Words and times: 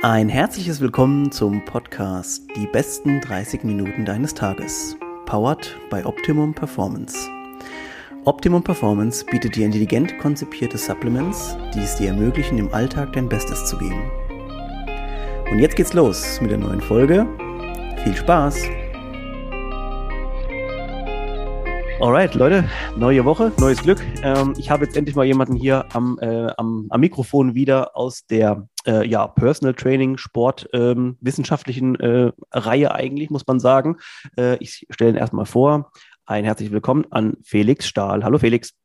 Ein 0.00 0.28
herzliches 0.28 0.80
Willkommen 0.80 1.32
zum 1.32 1.64
Podcast 1.64 2.44
Die 2.54 2.68
besten 2.68 3.20
30 3.20 3.64
Minuten 3.64 4.04
deines 4.04 4.32
Tages. 4.32 4.96
Powered 5.26 5.76
by 5.90 6.04
Optimum 6.04 6.54
Performance. 6.54 7.16
Optimum 8.24 8.62
Performance 8.62 9.26
bietet 9.26 9.56
dir 9.56 9.66
intelligent 9.66 10.16
konzipierte 10.20 10.78
Supplements, 10.78 11.56
die 11.74 11.80
es 11.80 11.96
dir 11.96 12.10
ermöglichen, 12.10 12.58
im 12.58 12.72
Alltag 12.72 13.12
dein 13.14 13.28
Bestes 13.28 13.64
zu 13.66 13.76
geben. 13.76 14.08
Und 15.50 15.58
jetzt 15.58 15.74
geht's 15.74 15.94
los 15.94 16.40
mit 16.40 16.52
der 16.52 16.58
neuen 16.58 16.80
Folge. 16.80 17.26
Viel 18.04 18.14
Spaß! 18.14 18.56
Alright, 22.00 22.36
Leute, 22.36 22.70
neue 22.96 23.24
Woche, 23.24 23.50
neues 23.58 23.82
Glück. 23.82 24.00
Ähm, 24.22 24.54
ich 24.56 24.70
habe 24.70 24.84
jetzt 24.84 24.96
endlich 24.96 25.16
mal 25.16 25.24
jemanden 25.24 25.56
hier 25.56 25.84
am, 25.92 26.16
äh, 26.20 26.52
am, 26.56 26.86
am 26.88 27.00
Mikrofon 27.00 27.56
wieder 27.56 27.96
aus 27.96 28.24
der 28.26 28.68
äh, 28.88 29.06
ja, 29.06 29.28
Personal 29.28 29.74
Training, 29.74 30.16
Sport, 30.16 30.68
ähm, 30.72 31.16
wissenschaftlichen 31.20 31.94
äh, 32.00 32.32
Reihe 32.52 32.94
eigentlich, 32.94 33.30
muss 33.30 33.46
man 33.46 33.60
sagen. 33.60 33.98
Äh, 34.36 34.56
ich 34.60 34.86
stelle 34.90 35.10
ihn 35.10 35.16
erstmal 35.16 35.46
vor. 35.46 35.92
Ein 36.24 36.44
herzliches 36.44 36.72
Willkommen 36.72 37.06
an 37.10 37.36
Felix 37.44 37.86
Stahl. 37.86 38.24
Hallo 38.24 38.38
Felix. 38.38 38.77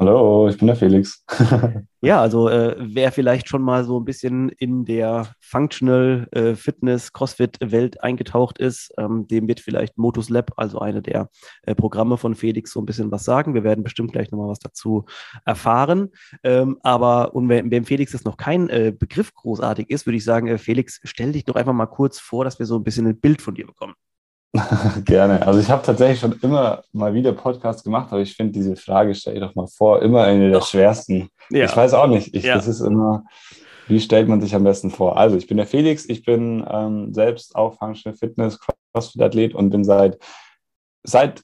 Hallo, 0.00 0.46
ich 0.48 0.56
bin 0.56 0.68
der 0.68 0.76
Felix. 0.76 1.24
ja, 2.02 2.20
also 2.20 2.48
äh, 2.48 2.76
wer 2.78 3.10
vielleicht 3.10 3.48
schon 3.48 3.62
mal 3.62 3.82
so 3.82 3.98
ein 3.98 4.04
bisschen 4.04 4.48
in 4.50 4.84
der 4.84 5.34
Functional 5.40 6.28
äh, 6.30 6.54
Fitness, 6.54 7.12
CrossFit-Welt 7.12 8.00
eingetaucht 8.00 8.58
ist, 8.58 8.94
ähm, 8.96 9.26
dem 9.26 9.48
wird 9.48 9.58
vielleicht 9.58 9.98
Motus 9.98 10.30
Lab, 10.30 10.52
also 10.56 10.78
eine 10.78 11.02
der 11.02 11.30
äh, 11.62 11.74
Programme 11.74 12.16
von 12.16 12.36
Felix, 12.36 12.70
so 12.70 12.80
ein 12.80 12.86
bisschen 12.86 13.10
was 13.10 13.24
sagen. 13.24 13.54
Wir 13.54 13.64
werden 13.64 13.82
bestimmt 13.82 14.12
gleich 14.12 14.30
nochmal 14.30 14.50
was 14.50 14.60
dazu 14.60 15.04
erfahren. 15.44 16.10
Ähm, 16.44 16.78
aber 16.84 17.34
und 17.34 17.48
wenn, 17.48 17.68
wenn 17.72 17.84
Felix 17.84 18.12
jetzt 18.12 18.24
noch 18.24 18.36
kein 18.36 18.68
äh, 18.68 18.94
Begriff 18.96 19.34
großartig 19.34 19.90
ist, 19.90 20.06
würde 20.06 20.18
ich 20.18 20.24
sagen, 20.24 20.46
äh, 20.46 20.58
Felix, 20.58 21.00
stell 21.02 21.32
dich 21.32 21.44
doch 21.44 21.56
einfach 21.56 21.72
mal 21.72 21.86
kurz 21.86 22.20
vor, 22.20 22.44
dass 22.44 22.60
wir 22.60 22.66
so 22.66 22.76
ein 22.76 22.84
bisschen 22.84 23.08
ein 23.08 23.18
Bild 23.18 23.42
von 23.42 23.56
dir 23.56 23.66
bekommen. 23.66 23.94
Gerne. 25.04 25.46
Also 25.46 25.60
ich 25.60 25.68
habe 25.68 25.82
tatsächlich 25.84 26.20
schon 26.20 26.38
immer 26.40 26.82
mal 26.92 27.12
wieder 27.12 27.32
Podcasts 27.32 27.84
gemacht, 27.84 28.08
aber 28.10 28.22
ich 28.22 28.34
finde 28.34 28.52
diese 28.52 28.76
Frage, 28.76 29.14
stell 29.14 29.34
dir 29.34 29.40
doch 29.40 29.54
mal 29.54 29.66
vor, 29.66 30.02
immer 30.02 30.24
eine 30.24 30.50
der 30.50 30.62
schwersten. 30.62 31.28
Ja. 31.50 31.66
Ich 31.66 31.76
weiß 31.76 31.94
auch 31.94 32.06
nicht. 32.06 32.34
Ich, 32.34 32.44
ja. 32.44 32.54
Das 32.54 32.66
ist 32.66 32.80
immer, 32.80 33.24
wie 33.88 34.00
stellt 34.00 34.28
man 34.28 34.40
sich 34.40 34.54
am 34.54 34.64
besten 34.64 34.90
vor? 34.90 35.18
Also 35.18 35.36
ich 35.36 35.46
bin 35.46 35.58
der 35.58 35.66
Felix, 35.66 36.06
ich 36.08 36.24
bin 36.24 36.66
ähm, 36.70 37.12
selbst 37.12 37.56
auch 37.56 37.78
Functional 37.78 38.16
Fitness, 38.16 38.58
CrossFit-Athlet 38.92 39.54
und 39.54 39.70
bin 39.70 39.84
seit, 39.84 40.18
seit, 41.02 41.42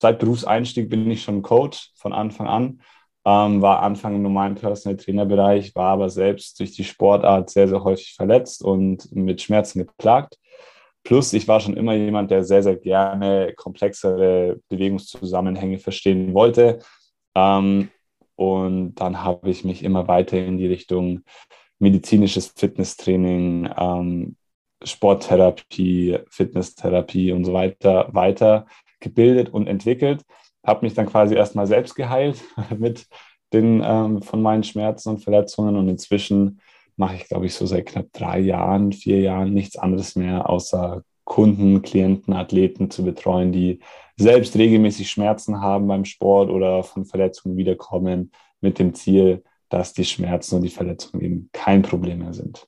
seit 0.00 0.18
Berufseinstieg 0.18 0.88
bin 0.88 1.10
ich 1.10 1.22
schon 1.22 1.42
Coach 1.42 1.92
von 1.96 2.14
Anfang 2.14 2.46
an. 2.46 2.80
Ähm, 3.26 3.60
war 3.60 3.82
Anfang 3.82 4.14
im 4.14 4.22
normalen 4.22 4.54
Personal 4.54 4.96
Trainer-Bereich, 4.96 5.74
war 5.74 5.90
aber 5.90 6.08
selbst 6.08 6.58
durch 6.60 6.72
die 6.72 6.84
Sportart 6.84 7.50
sehr, 7.50 7.68
sehr 7.68 7.84
häufig 7.84 8.14
verletzt 8.14 8.64
und 8.64 9.14
mit 9.14 9.42
Schmerzen 9.42 9.80
geplagt 9.80 10.38
Plus, 11.08 11.32
ich 11.32 11.48
war 11.48 11.58
schon 11.58 11.74
immer 11.74 11.94
jemand, 11.94 12.30
der 12.30 12.44
sehr, 12.44 12.62
sehr 12.62 12.76
gerne 12.76 13.54
komplexere 13.56 14.60
Bewegungszusammenhänge 14.68 15.78
verstehen 15.78 16.34
wollte. 16.34 16.80
Ähm, 17.34 17.88
und 18.36 18.94
dann 18.96 19.24
habe 19.24 19.48
ich 19.48 19.64
mich 19.64 19.82
immer 19.82 20.06
weiter 20.06 20.36
in 20.36 20.58
die 20.58 20.66
Richtung 20.66 21.22
medizinisches 21.78 22.48
Fitnesstraining, 22.54 23.70
ähm, 23.74 24.36
Sporttherapie, 24.84 26.18
Fitnesstherapie 26.28 27.32
und 27.32 27.46
so 27.46 27.54
weiter 27.54 28.10
weitergebildet 28.12 29.48
und 29.48 29.66
entwickelt. 29.66 30.26
Habe 30.62 30.84
mich 30.84 30.92
dann 30.92 31.06
quasi 31.06 31.34
erstmal 31.34 31.66
selbst 31.66 31.94
geheilt 31.94 32.44
mit 32.76 33.06
den 33.54 33.82
ähm, 33.82 34.20
von 34.20 34.42
meinen 34.42 34.62
Schmerzen 34.62 35.08
und 35.08 35.24
Verletzungen 35.24 35.74
und 35.74 35.88
inzwischen 35.88 36.60
mache 36.98 37.16
ich, 37.16 37.28
glaube 37.28 37.46
ich, 37.46 37.54
so 37.54 37.66
seit 37.66 37.86
knapp 37.86 38.06
drei 38.12 38.40
Jahren, 38.40 38.92
vier 38.92 39.20
Jahren 39.20 39.54
nichts 39.54 39.76
anderes 39.76 40.16
mehr, 40.16 40.48
außer 40.48 41.02
Kunden, 41.24 41.82
Klienten, 41.82 42.32
Athleten 42.32 42.90
zu 42.90 43.04
betreuen, 43.04 43.52
die 43.52 43.80
selbst 44.16 44.56
regelmäßig 44.56 45.10
Schmerzen 45.10 45.60
haben 45.60 45.86
beim 45.86 46.04
Sport 46.04 46.50
oder 46.50 46.82
von 46.82 47.04
Verletzungen 47.04 47.56
wiederkommen, 47.56 48.32
mit 48.60 48.78
dem 48.78 48.94
Ziel, 48.94 49.44
dass 49.68 49.92
die 49.92 50.04
Schmerzen 50.04 50.56
und 50.56 50.62
die 50.62 50.70
Verletzungen 50.70 51.22
eben 51.22 51.50
kein 51.52 51.82
Problem 51.82 52.20
mehr 52.20 52.32
sind. 52.32 52.66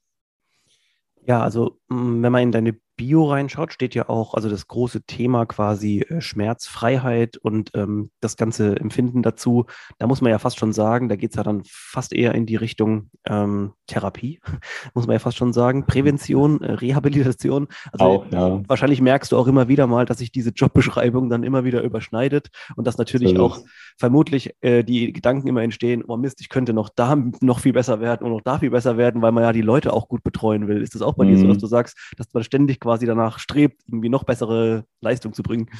Ja, 1.26 1.42
also 1.42 1.78
mm, 1.88 2.22
wenn 2.22 2.32
man 2.32 2.42
in 2.42 2.52
deine 2.52 2.76
Bio 3.00 3.24
reinschaut, 3.24 3.72
steht 3.72 3.94
ja 3.94 4.10
auch, 4.10 4.34
also 4.34 4.50
das 4.50 4.68
große 4.68 5.04
Thema 5.06 5.46
quasi 5.46 6.00
äh, 6.00 6.20
Schmerzfreiheit 6.20 7.38
und 7.38 7.70
ähm, 7.72 8.10
das 8.20 8.36
ganze 8.36 8.76
Empfinden 8.76 9.22
dazu. 9.22 9.64
Da 9.98 10.06
muss 10.06 10.20
man 10.20 10.30
ja 10.30 10.38
fast 10.38 10.58
schon 10.58 10.74
sagen, 10.74 11.08
da 11.08 11.16
geht 11.16 11.30
es 11.30 11.36
ja 11.36 11.42
dann 11.42 11.62
fast 11.64 12.12
eher 12.12 12.34
in 12.34 12.44
die 12.44 12.56
Richtung 12.56 13.08
ähm, 13.24 13.72
Therapie, 13.86 14.38
muss 14.94 15.06
man 15.06 15.14
ja 15.14 15.18
fast 15.18 15.38
schon 15.38 15.54
sagen. 15.54 15.86
Prävention, 15.86 16.60
äh, 16.60 16.72
Rehabilitation. 16.72 17.68
Also 17.90 18.04
auch, 18.04 18.30
ja. 18.30 18.60
wahrscheinlich 18.68 19.00
merkst 19.00 19.32
du 19.32 19.38
auch 19.38 19.46
immer 19.46 19.66
wieder 19.66 19.86
mal, 19.86 20.04
dass 20.04 20.18
sich 20.18 20.30
diese 20.30 20.50
Jobbeschreibung 20.50 21.30
dann 21.30 21.42
immer 21.42 21.64
wieder 21.64 21.80
überschneidet 21.80 22.50
und 22.76 22.86
dass 22.86 22.98
natürlich 22.98 23.34
so 23.34 23.42
auch 23.46 23.60
vermutlich 24.00 24.54
äh, 24.60 24.82
die 24.82 25.12
Gedanken 25.12 25.48
immer 25.48 25.62
entstehen, 25.62 26.04
oh 26.06 26.16
Mist, 26.16 26.40
ich 26.40 26.48
könnte 26.48 26.72
noch 26.72 26.88
da 26.88 27.16
noch 27.40 27.60
viel 27.60 27.72
besser 27.72 28.00
werden 28.00 28.24
und 28.24 28.32
noch 28.32 28.42
da 28.42 28.58
viel 28.58 28.70
besser 28.70 28.96
werden, 28.96 29.22
weil 29.22 29.32
man 29.32 29.44
ja 29.44 29.52
die 29.52 29.62
Leute 29.62 29.92
auch 29.92 30.08
gut 30.08 30.22
betreuen 30.22 30.68
will. 30.68 30.82
Ist 30.82 30.94
das 30.94 31.02
auch 31.02 31.14
bei 31.14 31.24
mhm. 31.24 31.30
dir 31.30 31.38
so, 31.38 31.46
dass 31.46 31.58
du 31.58 31.66
sagst, 31.66 31.96
dass 32.16 32.32
man 32.32 32.44
ständig 32.44 32.78
quasi 32.78 32.90
quasi 32.90 33.06
danach 33.06 33.38
strebt, 33.38 33.82
irgendwie 33.86 34.08
noch 34.08 34.24
bessere 34.24 34.84
Leistung 35.00 35.32
zu 35.32 35.44
bringen. 35.44 35.70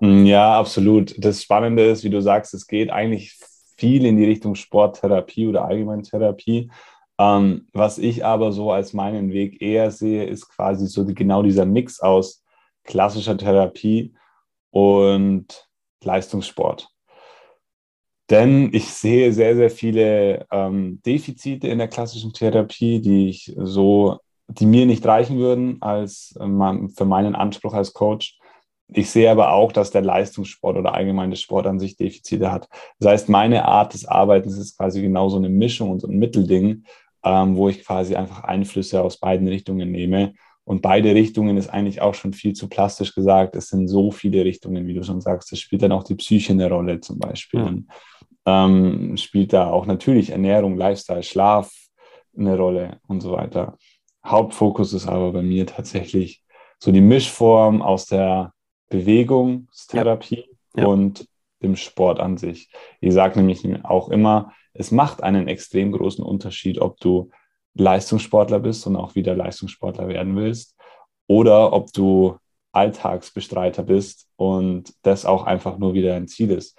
Mm, 0.00 0.24
ja, 0.24 0.58
absolut. 0.58 1.14
Das 1.18 1.42
Spannende 1.42 1.84
ist, 1.84 2.04
wie 2.04 2.10
du 2.10 2.22
sagst, 2.22 2.54
es 2.54 2.66
geht 2.66 2.90
eigentlich 2.90 3.38
viel 3.76 4.06
in 4.06 4.16
die 4.16 4.24
Richtung 4.24 4.54
Sporttherapie 4.54 5.46
oder 5.46 5.66
Allgemeintherapie. 5.66 6.70
Ähm, 7.18 7.68
was 7.72 7.98
ich 7.98 8.24
aber 8.24 8.50
so 8.52 8.72
als 8.72 8.94
meinen 8.94 9.30
Weg 9.32 9.60
eher 9.60 9.90
sehe, 9.90 10.24
ist 10.24 10.48
quasi 10.48 10.86
so 10.86 11.04
die, 11.04 11.14
genau 11.14 11.42
dieser 11.42 11.66
Mix 11.66 12.00
aus 12.00 12.42
klassischer 12.82 13.36
Therapie 13.36 14.14
und 14.70 15.68
Leistungssport. 16.02 16.88
Denn 18.30 18.70
ich 18.72 18.86
sehe 18.86 19.32
sehr, 19.32 19.54
sehr 19.54 19.70
viele 19.70 20.46
ähm, 20.50 21.00
Defizite 21.04 21.68
in 21.68 21.78
der 21.78 21.88
klassischen 21.88 22.32
Therapie, 22.32 23.00
die 23.00 23.28
ich 23.28 23.54
so 23.56 24.18
die 24.48 24.66
mir 24.66 24.86
nicht 24.86 25.06
reichen 25.06 25.38
würden 25.38 25.80
als 25.80 26.34
ähm, 26.40 26.90
für 26.90 27.04
meinen 27.04 27.34
Anspruch 27.34 27.74
als 27.74 27.92
Coach. 27.92 28.38
Ich 28.88 29.10
sehe 29.10 29.30
aber 29.30 29.52
auch, 29.52 29.72
dass 29.72 29.90
der 29.90 30.02
Leistungssport 30.02 30.76
oder 30.76 30.94
allgemein 30.94 31.30
der 31.30 31.38
Sport 31.38 31.66
an 31.66 31.80
sich 31.80 31.96
Defizite 31.96 32.52
hat. 32.52 32.68
Das 32.98 33.10
heißt, 33.10 33.28
meine 33.28 33.64
Art 33.64 33.94
des 33.94 34.04
Arbeitens 34.04 34.58
ist 34.58 34.76
quasi 34.76 35.00
genau 35.00 35.28
so 35.30 35.38
eine 35.38 35.48
Mischung 35.48 35.90
und 35.90 36.00
so 36.00 36.06
ein 36.06 36.18
Mittelding, 36.18 36.84
ähm, 37.24 37.56
wo 37.56 37.68
ich 37.68 37.84
quasi 37.84 38.14
einfach 38.14 38.44
Einflüsse 38.44 39.02
aus 39.02 39.18
beiden 39.18 39.48
Richtungen 39.48 39.90
nehme. 39.90 40.34
Und 40.66 40.80
beide 40.82 41.14
Richtungen 41.14 41.56
ist 41.56 41.68
eigentlich 41.68 42.00
auch 42.00 42.14
schon 42.14 42.32
viel 42.32 42.54
zu 42.54 42.68
plastisch 42.68 43.14
gesagt. 43.14 43.56
Es 43.56 43.68
sind 43.68 43.88
so 43.88 44.10
viele 44.10 44.44
Richtungen, 44.44 44.86
wie 44.86 44.94
du 44.94 45.02
schon 45.02 45.20
sagst. 45.20 45.52
Es 45.52 45.60
spielt 45.60 45.82
dann 45.82 45.92
auch 45.92 46.04
die 46.04 46.14
Psyche 46.14 46.52
eine 46.52 46.70
Rolle 46.70 47.00
zum 47.00 47.18
Beispiel. 47.18 47.60
Ja. 47.60 47.74
Ähm, 48.46 49.16
spielt 49.16 49.52
da 49.52 49.70
auch 49.70 49.86
natürlich 49.86 50.30
Ernährung, 50.30 50.76
Lifestyle, 50.76 51.22
Schlaf 51.22 51.72
eine 52.36 52.56
Rolle 52.56 52.98
und 53.06 53.20
so 53.20 53.32
weiter. 53.32 53.78
Hauptfokus 54.24 54.92
ist 54.92 55.06
aber 55.06 55.32
bei 55.32 55.42
mir 55.42 55.66
tatsächlich 55.66 56.42
so 56.78 56.92
die 56.92 57.00
Mischform 57.00 57.82
aus 57.82 58.06
der 58.06 58.52
Bewegungstherapie 58.90 60.44
ja. 60.76 60.82
Ja. 60.82 60.86
und 60.86 61.26
dem 61.62 61.76
Sport 61.76 62.20
an 62.20 62.36
sich. 62.36 62.70
Ich 63.00 63.14
sage 63.14 63.38
nämlich 63.38 63.66
auch 63.84 64.08
immer, 64.10 64.52
es 64.74 64.90
macht 64.90 65.22
einen 65.22 65.48
extrem 65.48 65.92
großen 65.92 66.24
Unterschied, 66.24 66.80
ob 66.80 66.98
du 67.00 67.30
Leistungssportler 67.74 68.60
bist 68.60 68.86
und 68.86 68.96
auch 68.96 69.14
wieder 69.14 69.34
Leistungssportler 69.34 70.08
werden 70.08 70.36
willst 70.36 70.76
oder 71.26 71.72
ob 71.72 71.92
du 71.92 72.36
Alltagsbestreiter 72.72 73.84
bist 73.84 74.28
und 74.36 74.92
das 75.02 75.24
auch 75.24 75.44
einfach 75.44 75.78
nur 75.78 75.94
wieder 75.94 76.14
ein 76.14 76.28
Ziel 76.28 76.50
ist. 76.50 76.76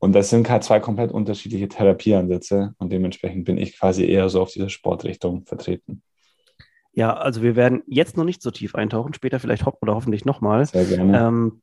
Und 0.00 0.14
das 0.14 0.30
sind 0.30 0.48
halt 0.48 0.64
zwei 0.64 0.80
komplett 0.80 1.12
unterschiedliche 1.12 1.68
Therapieansätze 1.68 2.74
und 2.78 2.90
dementsprechend 2.90 3.44
bin 3.44 3.58
ich 3.58 3.78
quasi 3.78 4.06
eher 4.06 4.28
so 4.30 4.40
auf 4.40 4.50
dieser 4.50 4.70
Sportrichtung 4.70 5.44
vertreten. 5.44 6.02
Ja, 6.92 7.14
also 7.14 7.42
wir 7.42 7.54
werden 7.54 7.82
jetzt 7.86 8.16
noch 8.16 8.24
nicht 8.24 8.42
so 8.42 8.50
tief 8.50 8.74
eintauchen, 8.74 9.14
später 9.14 9.38
vielleicht 9.38 9.66
ho 9.66 9.76
oder 9.82 9.94
hoffentlich 9.94 10.24
nochmal. 10.24 10.64
Sehr 10.64 10.86
gerne. 10.86 11.18
Ähm, 11.18 11.62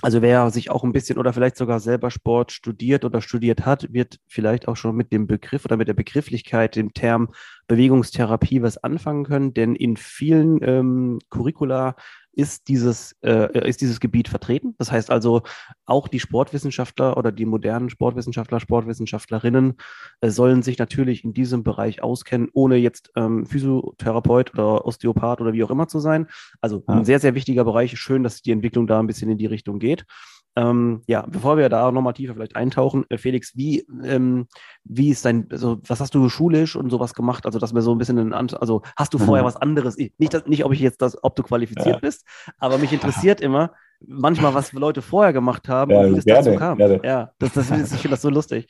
also 0.00 0.22
wer 0.22 0.50
sich 0.50 0.70
auch 0.70 0.82
ein 0.82 0.92
bisschen 0.92 1.18
oder 1.18 1.32
vielleicht 1.32 1.56
sogar 1.56 1.78
selber 1.78 2.10
Sport 2.10 2.50
studiert 2.50 3.04
oder 3.04 3.20
studiert 3.20 3.66
hat, 3.66 3.92
wird 3.92 4.18
vielleicht 4.26 4.66
auch 4.66 4.76
schon 4.76 4.96
mit 4.96 5.12
dem 5.12 5.26
Begriff 5.26 5.64
oder 5.64 5.76
mit 5.76 5.86
der 5.86 5.94
Begrifflichkeit, 5.94 6.76
dem 6.76 6.94
Term 6.94 7.28
Bewegungstherapie 7.68 8.62
was 8.62 8.78
anfangen 8.78 9.24
können, 9.24 9.54
denn 9.54 9.76
in 9.76 9.96
vielen 9.96 10.58
ähm, 10.62 11.18
Curricula 11.30 11.94
ist 12.32 12.68
dieses, 12.68 13.16
äh, 13.22 13.68
ist 13.68 13.80
dieses 13.80 14.00
Gebiet 14.00 14.28
vertreten. 14.28 14.74
Das 14.78 14.90
heißt 14.90 15.10
also, 15.10 15.42
auch 15.86 16.08
die 16.08 16.20
Sportwissenschaftler 16.20 17.16
oder 17.16 17.32
die 17.32 17.46
modernen 17.46 17.90
Sportwissenschaftler, 17.90 18.60
Sportwissenschaftlerinnen 18.60 19.74
äh, 20.20 20.30
sollen 20.30 20.62
sich 20.62 20.78
natürlich 20.78 21.24
in 21.24 21.34
diesem 21.34 21.62
Bereich 21.62 22.02
auskennen, 22.02 22.48
ohne 22.52 22.76
jetzt 22.76 23.10
ähm, 23.16 23.46
Physiotherapeut 23.46 24.54
oder 24.54 24.86
Osteopath 24.86 25.40
oder 25.40 25.52
wie 25.52 25.64
auch 25.64 25.70
immer 25.70 25.88
zu 25.88 25.98
sein. 25.98 26.26
Also 26.60 26.82
ein 26.86 27.04
sehr, 27.04 27.18
sehr 27.20 27.34
wichtiger 27.34 27.64
Bereich. 27.64 27.98
Schön, 27.98 28.22
dass 28.22 28.42
die 28.42 28.52
Entwicklung 28.52 28.86
da 28.86 28.98
ein 28.98 29.06
bisschen 29.06 29.30
in 29.30 29.38
die 29.38 29.46
Richtung 29.46 29.78
geht. 29.78 30.04
Ähm, 30.54 31.02
ja, 31.06 31.24
bevor 31.26 31.56
wir 31.56 31.68
da 31.68 31.90
nochmal 31.90 32.12
tiefer 32.12 32.34
vielleicht 32.34 32.56
eintauchen, 32.56 33.04
äh, 33.08 33.16
Felix, 33.16 33.56
wie, 33.56 33.86
ähm, 34.04 34.46
wie 34.84 35.08
ist 35.08 35.24
dein, 35.24 35.48
also 35.50 35.78
was 35.86 36.00
hast 36.00 36.14
du 36.14 36.28
schulisch 36.28 36.76
und 36.76 36.90
sowas 36.90 37.14
gemacht? 37.14 37.46
Also, 37.46 37.58
dass 37.58 37.74
wir 37.74 37.80
so 37.80 37.92
ein 37.92 37.98
bisschen, 37.98 38.18
in, 38.18 38.32
also 38.34 38.82
hast 38.96 39.14
du 39.14 39.18
vorher 39.18 39.44
mhm. 39.44 39.46
was 39.46 39.56
anderes? 39.56 39.96
Nicht, 39.96 40.34
dass, 40.34 40.46
nicht, 40.46 40.64
ob 40.64 40.72
ich 40.72 40.80
jetzt 40.80 41.00
das, 41.00 41.22
ob 41.24 41.36
du 41.36 41.42
qualifiziert 41.42 41.96
ja. 41.96 42.00
bist, 42.00 42.26
aber 42.58 42.76
mich 42.76 42.92
interessiert 42.92 43.40
immer 43.40 43.72
manchmal, 44.06 44.52
was 44.54 44.72
Leute 44.72 45.00
vorher 45.00 45.32
gemacht 45.32 45.68
haben 45.68 45.92
ja, 45.92 46.00
und 46.00 46.16
wie 46.16 46.20
gerne, 46.20 46.44
dazu 46.44 46.58
kam. 46.58 46.78
Gerne. 46.78 47.00
Ja, 47.02 47.32
das, 47.38 47.52
das, 47.52 47.70
ich 47.70 48.00
finde 48.00 48.10
das 48.10 48.22
so 48.22 48.30
lustig. 48.30 48.68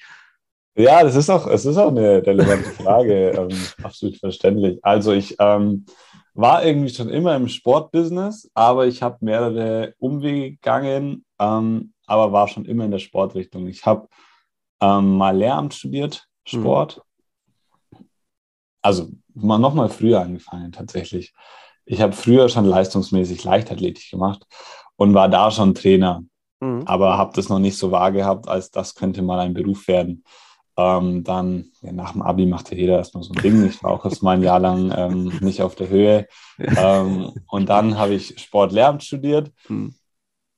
Ja, 0.75 1.02
das 1.02 1.17
ist 1.17 1.29
auch, 1.29 1.46
es 1.49 1.67
ist 1.67 1.76
auch 1.76 1.90
eine 1.90 2.25
relevante 2.25 2.70
Frage, 2.70 3.31
ähm, 3.31 3.49
absolut 3.82 4.17
verständlich. 4.17 4.79
Also 4.82 5.12
ich 5.12 5.37
ähm, 5.38 5.84
war 6.34 6.64
irgendwie 6.64 6.88
schon 6.88 7.11
immer 7.11 7.37
im 7.37 7.49
Sportbusiness, 7.49 8.50
aber 8.55 8.87
ich 8.87 9.02
habe 9.02 9.19
mehrere 9.20 9.94
Umwege 9.99 10.52
gegangen, 10.52 11.25
ähm, 11.38 11.93
aber 12.06 12.32
war 12.32 12.49
schon 12.49 12.64
immer 12.64 12.84
in 12.84 12.90
der 12.90 12.99
Sportrichtung. 12.99 13.67
Ich 13.67 13.84
habe 13.84 14.08
ähm, 14.81 15.17
mal 15.17 15.37
Lehramt 15.37 15.75
studiert, 15.75 16.26
Sport. 16.46 17.02
Mhm. 17.93 18.08
Also 18.82 19.11
mal 19.34 19.58
noch 19.58 19.75
mal 19.75 19.88
früher 19.88 20.20
angefangen 20.20 20.73
tatsächlich. 20.73 21.32
Ich 21.84 22.00
habe 22.00 22.12
früher 22.12 22.49
schon 22.49 22.64
leistungsmäßig 22.64 23.44
Leichtathletik 23.44 24.11
gemacht 24.11 24.44
und 24.96 25.14
war 25.14 25.29
da 25.29 25.50
schon 25.50 25.75
Trainer, 25.75 26.25
mhm. 26.61 26.82
aber 26.87 27.19
habe 27.19 27.32
das 27.34 27.49
noch 27.49 27.58
nicht 27.58 27.76
so 27.76 27.90
wahr 27.90 28.11
gehabt, 28.12 28.49
als 28.49 28.70
das 28.70 28.94
könnte 28.94 29.23
mal 29.23 29.38
ein 29.38 29.55
Beruf 29.55 29.87
werden. 29.88 30.25
Ähm, 30.76 31.22
dann 31.22 31.70
ja, 31.82 31.92
nach 31.92 32.12
dem 32.12 32.22
Abi 32.22 32.46
machte 32.46 32.74
jeder 32.74 32.96
erstmal 32.96 33.22
so 33.22 33.32
ein 33.34 33.42
Ding. 33.42 33.64
Ich 33.66 33.82
war 33.82 33.90
auch 33.90 34.04
erst 34.04 34.22
mal 34.22 34.36
ein 34.36 34.42
Jahr 34.42 34.58
lang 34.58 34.92
ähm, 34.96 35.32
nicht 35.40 35.62
auf 35.62 35.74
der 35.74 35.88
Höhe. 35.88 36.26
Ähm, 36.58 37.32
und 37.48 37.69
dann 37.69 37.98
habe 37.98 38.14
ich 38.14 38.40
Sportlehramt 38.40 39.02
studiert 39.02 39.52
hm. 39.66 39.94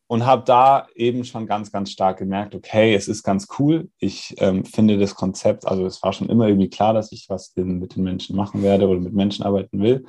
und 0.06 0.26
habe 0.26 0.44
da 0.44 0.86
eben 0.94 1.24
schon 1.24 1.46
ganz, 1.46 1.72
ganz 1.72 1.90
stark 1.90 2.18
gemerkt, 2.18 2.54
okay, 2.54 2.94
es 2.94 3.08
ist 3.08 3.22
ganz 3.22 3.48
cool. 3.58 3.88
Ich 3.98 4.34
ähm, 4.38 4.64
finde 4.64 4.98
das 4.98 5.14
Konzept, 5.14 5.66
also 5.66 5.84
es 5.86 6.02
war 6.02 6.12
schon 6.12 6.28
immer 6.28 6.46
irgendwie 6.46 6.70
klar, 6.70 6.94
dass 6.94 7.10
ich 7.10 7.26
was 7.28 7.52
mit 7.56 7.96
den 7.96 8.04
Menschen 8.04 8.36
machen 8.36 8.62
werde 8.62 8.86
oder 8.86 9.00
mit 9.00 9.14
Menschen 9.14 9.44
arbeiten 9.44 9.80
will, 9.82 10.06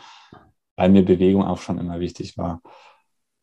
weil 0.76 0.90
mir 0.90 1.04
Bewegung 1.04 1.44
auch 1.44 1.60
schon 1.60 1.80
immer 1.80 2.00
wichtig 2.00 2.38
war. 2.38 2.62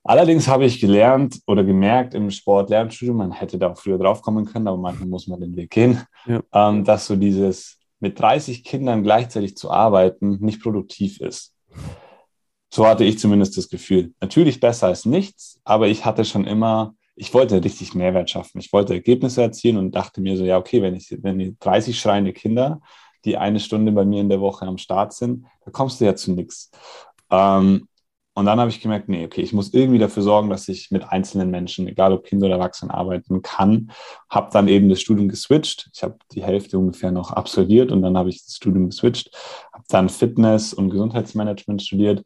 Allerdings 0.05 0.49
habe 0.49 0.65
ich 0.65 0.81
gelernt 0.81 1.41
oder 1.47 1.63
gemerkt 1.63 2.15
im 2.15 2.31
Sport-Lernstudium, 2.31 3.17
man 3.17 3.33
hätte 3.33 3.59
da 3.59 3.71
auch 3.71 3.79
früher 3.79 3.99
drauf 3.99 4.21
kommen 4.21 4.47
können, 4.47 4.67
aber 4.67 4.79
manchmal 4.79 5.09
muss 5.09 5.29
man 5.29 5.41
den 5.41 5.57
Weg 5.57 5.71
gehen, 5.71 6.03
ja. 6.27 6.41
ähm, 6.53 6.85
dass 6.85 7.07
so 7.07 7.15
dieses 7.15 7.79
mit 8.01 8.19
30 8.19 8.65
Kindern 8.65 9.05
gleichzeitig 9.05 9.57
zu 9.57 9.71
arbeiten 9.71 10.39
nicht 10.41 10.61
produktiv 10.61 11.21
ist. 11.21 11.55
So 12.69 12.87
hatte 12.87 13.05
ich 13.05 13.19
zumindest 13.19 13.57
das 13.57 13.69
Gefühl. 13.69 14.13
Natürlich 14.21 14.59
besser 14.59 14.89
als 14.89 15.05
nichts, 15.05 15.61
aber 15.63 15.87
ich 15.87 16.05
hatte 16.05 16.25
schon 16.25 16.47
immer, 16.47 16.95
ich 17.15 17.33
wollte 17.33 17.63
richtig 17.63 17.95
Mehrwert 17.95 18.29
schaffen. 18.29 18.59
Ich 18.59 18.73
wollte 18.73 18.95
Ergebnisse 18.95 19.43
erzielen 19.43 19.77
und 19.77 19.95
dachte 19.95 20.21
mir 20.21 20.37
so, 20.37 20.45
ja, 20.45 20.59
okay, 20.59 20.83
wenn 20.83 20.97
ich, 20.97 21.17
wenn 21.23 21.39
die 21.39 21.57
30 21.61 22.01
schreiende 22.01 22.33
Kinder, 22.33 22.81
die 23.25 23.37
eine 23.37 23.61
Stunde 23.61 23.93
bei 23.93 24.05
mir 24.05 24.21
in 24.21 24.31
der 24.31 24.41
Woche 24.41 24.67
am 24.67 24.79
Start 24.79 25.13
sind, 25.13 25.45
da 25.65 25.71
kommst 25.71 26.01
du 26.01 26.07
ja 26.07 26.17
zu 26.17 26.33
nichts. 26.33 26.73
Ähm, 27.31 27.87
und 28.35 28.47
dann 28.47 28.59
habe 28.59 28.71
ich 28.71 28.81
gemerkt, 28.81 29.11
nee, 29.11 29.27
okay, 29.27 29.43
ich 29.43 29.53
muss 29.53 29.75
irgendwie 29.75 29.99
dafür 29.99 30.23
sorgen, 30.23 30.49
dass 30.49 30.67
ich 30.69 30.91
mit 30.91 31.05
einzelnen 31.05 31.51
Menschen, 31.51 31.87
egal 31.87 32.15
ob 32.15 32.25
Kinder 32.25 32.47
oder 32.47 32.57
Erwachsene, 32.57 32.93
arbeiten 32.93 33.43
kann. 33.43 33.91
Habe 34.31 34.49
dann 34.53 34.69
eben 34.69 34.89
das 34.89 35.03
Studium 35.03 35.29
geswitcht. 35.29 35.91
Ich 35.93 36.03
habe 36.03 36.17
die 36.33 36.43
Hälfte 36.43 36.79
ungefähr 36.79 37.13
noch 37.13 37.31
absolviert 37.33 37.93
und 37.93 38.01
dann 38.01 38.17
habe 38.17 38.31
ich 38.31 38.43
das 38.43 38.57
Studium 38.57 38.89
geswitcht. 38.89 39.37
Habe 39.73 39.85
dann 39.89 40.09
Fitness 40.09 40.73
und 40.73 40.89
Gesundheitsmanagement 40.89 41.83
studiert, 41.83 42.25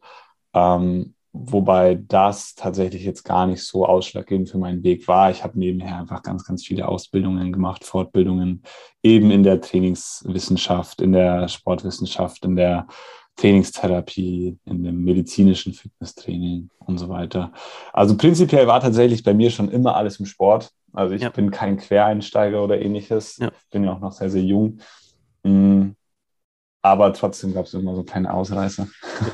ähm, 0.53 1.13
wobei 1.33 1.95
das 1.95 2.55
tatsächlich 2.55 3.03
jetzt 3.03 3.23
gar 3.23 3.45
nicht 3.45 3.63
so 3.65 3.85
ausschlaggebend 3.85 4.49
für 4.49 4.59
meinen 4.59 4.83
Weg 4.83 5.09
war. 5.09 5.29
Ich 5.29 5.43
habe 5.43 5.59
nebenher 5.59 5.99
einfach 5.99 6.23
ganz, 6.23 6.45
ganz 6.45 6.65
viele 6.65 6.87
Ausbildungen 6.87 7.51
gemacht, 7.51 7.83
Fortbildungen, 7.83 8.63
eben 9.03 9.29
in 9.29 9.43
der 9.43 9.59
Trainingswissenschaft, 9.59 11.01
in 11.01 11.11
der 11.11 11.49
Sportwissenschaft, 11.49 12.45
in 12.45 12.55
der 12.55 12.87
Trainingstherapie, 13.37 14.57
in 14.65 14.83
dem 14.83 15.03
medizinischen 15.03 15.73
Fitnesstraining 15.73 16.69
und 16.79 16.97
so 16.97 17.07
weiter. 17.07 17.53
Also 17.93 18.17
prinzipiell 18.17 18.67
war 18.67 18.79
tatsächlich 18.81 19.23
bei 19.23 19.33
mir 19.33 19.51
schon 19.51 19.69
immer 19.69 19.95
alles 19.95 20.19
im 20.19 20.25
Sport. 20.25 20.71
Also 20.91 21.13
ich 21.13 21.21
ja. 21.21 21.29
bin 21.29 21.51
kein 21.51 21.77
Quereinsteiger 21.77 22.63
oder 22.63 22.81
ähnliches. 22.81 23.37
Ja. 23.37 23.51
Bin 23.71 23.83
ja 23.83 23.93
auch 23.93 23.99
noch 23.99 24.11
sehr, 24.11 24.29
sehr 24.29 24.43
jung. 24.43 24.79
Mm. 25.43 25.91
Aber 26.81 27.13
trotzdem 27.13 27.53
gab 27.53 27.65
es 27.65 27.73
immer 27.73 27.95
so 27.95 28.03
kleine 28.03 28.33
Ausreißer. 28.33 28.87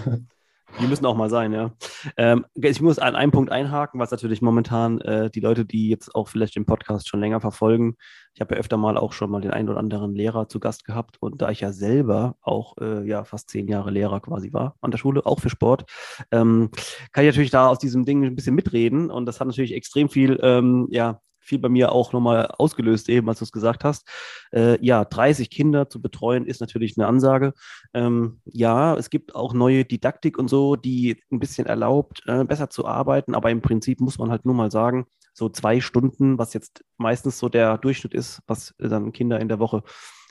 Die 0.79 0.87
müssen 0.87 1.05
auch 1.05 1.15
mal 1.15 1.29
sein, 1.29 1.53
ja. 1.53 1.71
Ähm, 2.17 2.45
ich 2.55 2.81
muss 2.81 2.99
an 2.99 3.15
einem 3.15 3.31
Punkt 3.31 3.51
einhaken, 3.51 3.99
was 3.99 4.11
natürlich 4.11 4.41
momentan 4.41 4.99
äh, 5.01 5.29
die 5.29 5.39
Leute, 5.39 5.65
die 5.65 5.89
jetzt 5.89 6.13
auch 6.15 6.27
vielleicht 6.27 6.55
den 6.55 6.65
Podcast 6.65 7.07
schon 7.07 7.19
länger 7.19 7.39
verfolgen, 7.39 7.95
ich 8.33 8.41
habe 8.41 8.55
ja 8.55 8.59
öfter 8.59 8.77
mal 8.77 8.97
auch 8.97 9.13
schon 9.13 9.29
mal 9.29 9.41
den 9.41 9.51
einen 9.51 9.69
oder 9.69 9.79
anderen 9.79 10.15
Lehrer 10.15 10.47
zu 10.49 10.59
Gast 10.59 10.85
gehabt 10.85 11.17
und 11.19 11.41
da 11.41 11.51
ich 11.51 11.61
ja 11.61 11.71
selber 11.71 12.35
auch 12.41 12.75
äh, 12.81 13.07
ja 13.07 13.23
fast 13.23 13.49
zehn 13.49 13.67
Jahre 13.67 13.91
Lehrer 13.91 14.19
quasi 14.21 14.51
war 14.53 14.75
an 14.81 14.91
der 14.91 14.97
Schule, 14.97 15.25
auch 15.25 15.39
für 15.39 15.49
Sport, 15.49 15.85
ähm, 16.31 16.71
kann 17.11 17.23
ich 17.23 17.29
natürlich 17.29 17.51
da 17.51 17.67
aus 17.67 17.79
diesem 17.79 18.05
Ding 18.05 18.23
ein 18.23 18.35
bisschen 18.35 18.55
mitreden 18.55 19.11
und 19.11 19.27
das 19.27 19.39
hat 19.39 19.47
natürlich 19.47 19.73
extrem 19.73 20.09
viel 20.09 20.39
ähm, 20.41 20.87
ja 20.89 21.21
viel 21.43 21.59
bei 21.59 21.69
mir 21.69 21.91
auch 21.91 22.13
nochmal 22.13 22.47
ausgelöst, 22.47 23.09
eben 23.09 23.27
als 23.29 23.39
du 23.39 23.45
es 23.45 23.51
gesagt 23.51 23.83
hast. 23.83 24.07
Äh, 24.51 24.83
ja, 24.83 25.05
30 25.05 25.49
Kinder 25.49 25.89
zu 25.89 26.01
betreuen 26.01 26.45
ist 26.45 26.61
natürlich 26.61 26.97
eine 26.97 27.07
Ansage. 27.07 27.53
Ähm, 27.93 28.41
ja, 28.45 28.95
es 28.95 29.09
gibt 29.09 29.35
auch 29.35 29.53
neue 29.53 29.85
Didaktik 29.85 30.37
und 30.37 30.49
so, 30.49 30.75
die 30.75 31.21
ein 31.31 31.39
bisschen 31.39 31.67
erlaubt, 31.67 32.23
äh, 32.27 32.43
besser 32.43 32.69
zu 32.69 32.85
arbeiten, 32.85 33.35
aber 33.35 33.51
im 33.51 33.61
Prinzip 33.61 33.99
muss 33.99 34.17
man 34.17 34.31
halt 34.31 34.45
nur 34.45 34.55
mal 34.55 34.71
sagen, 34.71 35.05
so 35.33 35.49
zwei 35.49 35.81
Stunden, 35.81 36.37
was 36.37 36.53
jetzt 36.53 36.83
meistens 36.97 37.39
so 37.39 37.49
der 37.49 37.77
Durchschnitt 37.77 38.13
ist, 38.13 38.41
was 38.47 38.73
dann 38.77 39.11
Kinder 39.11 39.39
in 39.39 39.49
der 39.49 39.59
Woche 39.59 39.83